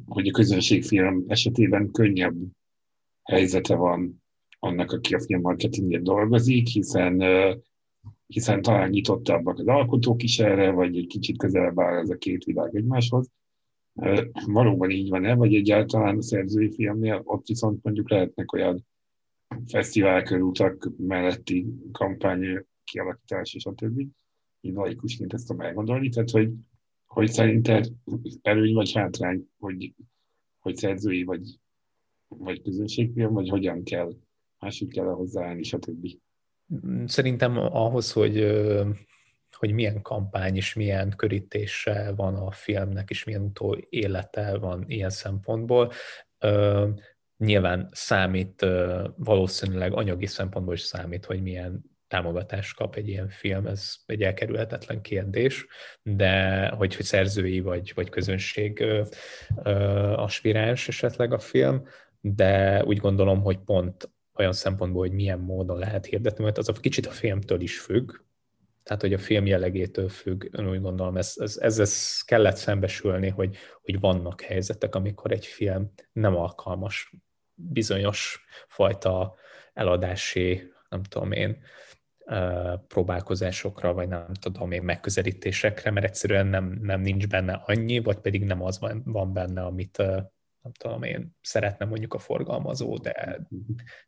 [0.05, 2.36] hogy a közönségfilm esetében könnyebb
[3.23, 4.23] helyzete van
[4.59, 7.23] annak, aki a film marketingért dolgozik, hiszen,
[8.28, 12.43] hiszen talán nyitottabbak az alkotók is erre, vagy egy kicsit közelebb áll ez a két
[12.43, 13.30] világ egymáshoz.
[14.45, 18.86] Valóban így van-e, vagy egyáltalán a szerzői filmnél ott viszont mondjuk lehetnek olyan
[19.65, 24.10] fesztiválkörútak melletti kampány kialakítás és a többi.
[24.62, 26.52] Így laikusként ezt tudom elgondolni, tehát hogy,
[27.06, 27.86] hogy szerinted
[28.42, 29.94] előny vagy hátrány, hogy,
[30.60, 31.60] hogy szerzői vagy,
[32.28, 34.12] vagy közönségfilm, vagy hogyan kell,
[34.60, 36.08] másik kell hozzáállni, stb.
[37.06, 38.36] Szerintem ahhoz, hogy
[39.58, 45.10] hogy milyen kampány és milyen körítése van a filmnek, és milyen utó élete van ilyen
[45.10, 45.92] szempontból.
[47.38, 48.66] Nyilván számít,
[49.16, 55.01] valószínűleg anyagi szempontból is számít, hogy milyen támogatást kap egy ilyen film, ez egy elkerülhetetlen
[55.01, 55.68] kérdés,
[56.03, 58.84] de hogy, hogy szerzői vagy, vagy közönség
[60.16, 61.88] aspiráns esetleg a film,
[62.22, 66.74] de úgy gondolom, hogy pont olyan szempontból, hogy milyen módon lehet hirdetni, mert az a
[66.74, 68.12] kicsit a filmtől is függ,
[68.88, 73.58] tehát hogy a film jellegétől függ, úgy gondolom, ez, ez, ez, ez kellett szembesülni, hogy,
[73.82, 77.14] hogy vannak helyzetek, amikor egy film nem alkalmas
[77.53, 79.36] bizonyos fajta
[79.74, 81.64] eladási, nem tudom én,
[82.88, 88.43] próbálkozásokra, vagy nem tudom én, megközelítésekre, mert egyszerűen nem, nem nincs benne annyi, vagy pedig
[88.43, 89.97] nem az van, van benne, amit
[90.67, 93.11] nem tudom én, szeretne mondjuk a forgalmazó, de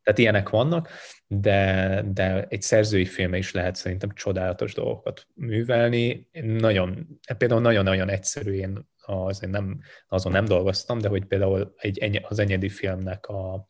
[0.04, 0.90] tehát ilyenek vannak,
[1.28, 6.30] de, de egy szerzői filme is lehet szerintem csodálatos dolgokat művelni.
[6.42, 12.40] Nagyon, például nagyon-nagyon egyszerű, én azért nem, azon nem dolgoztam, de hogy például egy, az
[12.40, 13.66] enyedi filmnek a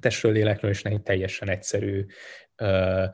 [0.00, 2.06] testről, lélekről is egy teljesen egyszerű
[2.56, 3.04] ö,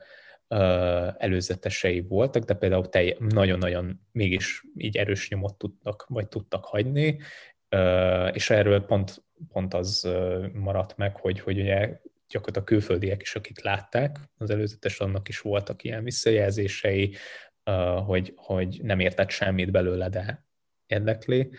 [1.17, 7.19] előzetesei voltak, de például telj, nagyon-nagyon mégis így erős nyomot tudtak, vagy tudtak hagyni,
[8.31, 10.09] és erről pont, pont az
[10.53, 15.39] maradt meg, hogy, hogy ugye gyakorlatilag a külföldiek is, akik látták, az előzetes annak is
[15.39, 17.15] voltak ilyen visszajelzései,
[18.05, 20.45] hogy, hogy nem értett semmit belőle, de
[20.85, 21.49] érdekli.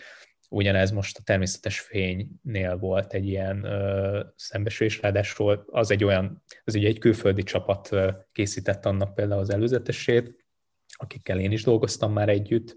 [0.48, 6.74] Ugyanez most a természetes fénynél volt egy ilyen ö, szembesülés, ráadásul az egy olyan, az
[6.74, 10.44] ugye egy külföldi csapat ö, készített annak például az előzetesét,
[10.92, 12.76] akikkel én is dolgoztam már együtt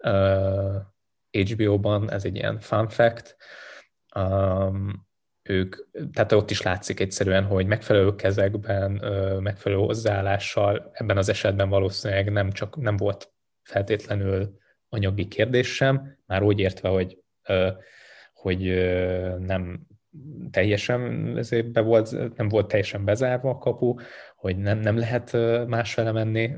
[0.00, 0.78] ö,
[1.30, 3.36] HBO-ban, ez egy ilyen fun fact.
[4.14, 5.06] Um,
[5.42, 5.76] ők,
[6.12, 8.90] tehát ott is látszik egyszerűen, hogy megfelelő kezekben,
[9.42, 13.32] megfelelő hozzáállással, ebben az esetben valószínűleg nem csak nem volt
[13.62, 14.58] feltétlenül
[14.88, 17.22] anyagi kérdés sem, már úgy értve, hogy,
[18.32, 18.60] hogy
[19.38, 19.86] nem
[20.50, 23.94] teljesen ezért be volt, nem volt teljesen bezárva a kapu,
[24.36, 25.32] hogy nem, nem lehet
[25.66, 26.54] másfele menni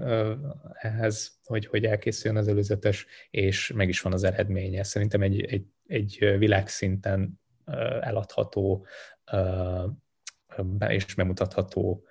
[0.73, 4.83] ehhez, hogy, hogy elkészüljön az előzetes, és meg is van az eredménye.
[4.83, 7.41] Szerintem egy, egy, egy világszinten
[8.01, 8.87] eladható
[10.89, 12.05] és bemutatható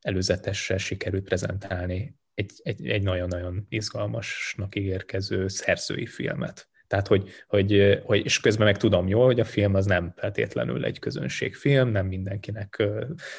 [0.00, 6.68] előzetessel sikerült prezentálni egy, egy, egy nagyon-nagyon izgalmasnak ígérkező szerzői filmet.
[6.86, 10.84] Tehát, hogy, hogy, hogy, és közben meg tudom jól, hogy a film az nem feltétlenül
[10.84, 12.82] egy közönségfilm, nem mindenkinek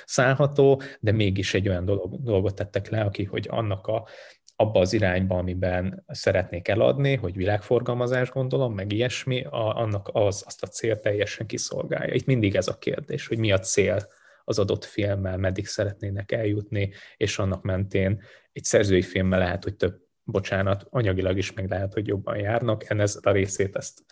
[0.05, 4.07] szállható, de mégis egy olyan dolog, dolgot tettek le, aki, hogy annak a,
[4.55, 10.63] abba az irányba, amiben szeretnék eladni, hogy világforgalmazás gondolom, meg ilyesmi, a, annak az, azt
[10.63, 12.13] a cél teljesen kiszolgálja.
[12.13, 14.07] Itt mindig ez a kérdés, hogy mi a cél
[14.47, 18.21] az adott filmmel, meddig szeretnének eljutni, és annak mentén
[18.51, 22.83] egy szerzői filmmel lehet, hogy több, bocsánat, anyagilag is meg lehet, hogy jobban járnak.
[22.83, 24.03] Én ezt a részét ezt,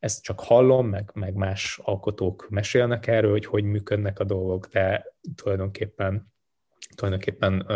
[0.00, 5.14] ezt csak hallom, meg, meg más alkotók mesélnek erről, hogy hogy működnek a dolgok, de
[5.34, 6.31] tulajdonképpen
[6.94, 7.66] tulajdonképpen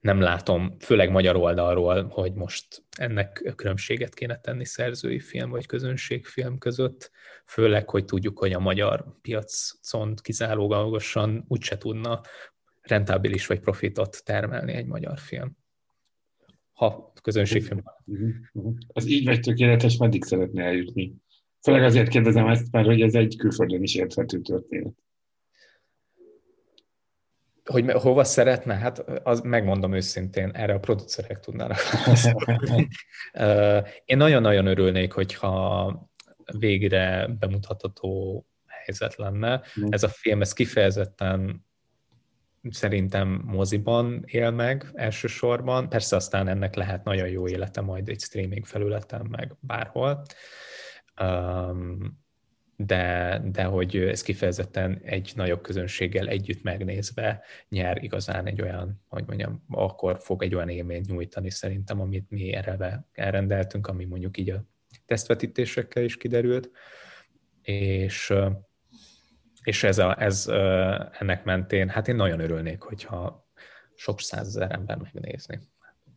[0.00, 6.58] nem látom, főleg magyar oldalról, hogy most ennek különbséget kéne tenni szerzői film vagy közönségfilm
[6.58, 7.10] között,
[7.46, 12.20] főleg, hogy tudjuk, hogy a magyar piacon kizárólagosan úgyse tudna
[12.80, 15.56] rentábilis vagy profitot termelni egy magyar film.
[16.72, 17.82] Ha közönségfilm.
[18.86, 21.14] Az így vagy tökéletes, meddig szeretne eljutni?
[21.62, 24.92] Főleg azért kérdezem ezt, mert hogy ez egy külföldön is érthető történet
[27.68, 31.78] hogy hova szeretne, hát az, megmondom őszintén, erre a producerek tudnának
[34.04, 36.10] Én nagyon-nagyon örülnék, hogyha
[36.58, 39.62] végre bemutatható helyzet lenne.
[39.80, 39.86] Mm.
[39.88, 41.66] Ez a film, ez kifejezetten
[42.70, 45.88] szerintem moziban él meg elsősorban.
[45.88, 50.22] Persze aztán ennek lehet nagyon jó élete majd egy streaming felületen, meg bárhol.
[51.20, 52.26] Um,
[52.80, 59.24] de, de hogy ez kifejezetten egy nagyobb közönséggel együtt megnézve nyer igazán egy olyan, hogy
[59.26, 64.50] mondjam, akkor fog egy olyan élményt nyújtani szerintem, amit mi erre elrendeltünk, ami mondjuk így
[64.50, 64.64] a
[65.06, 66.70] tesztvetítésekkel is kiderült,
[67.62, 68.34] és
[69.62, 70.46] és ez, a, ez
[71.18, 73.48] ennek mentén, hát én nagyon örülnék, hogyha
[73.94, 75.58] sok százezer ember megnézni.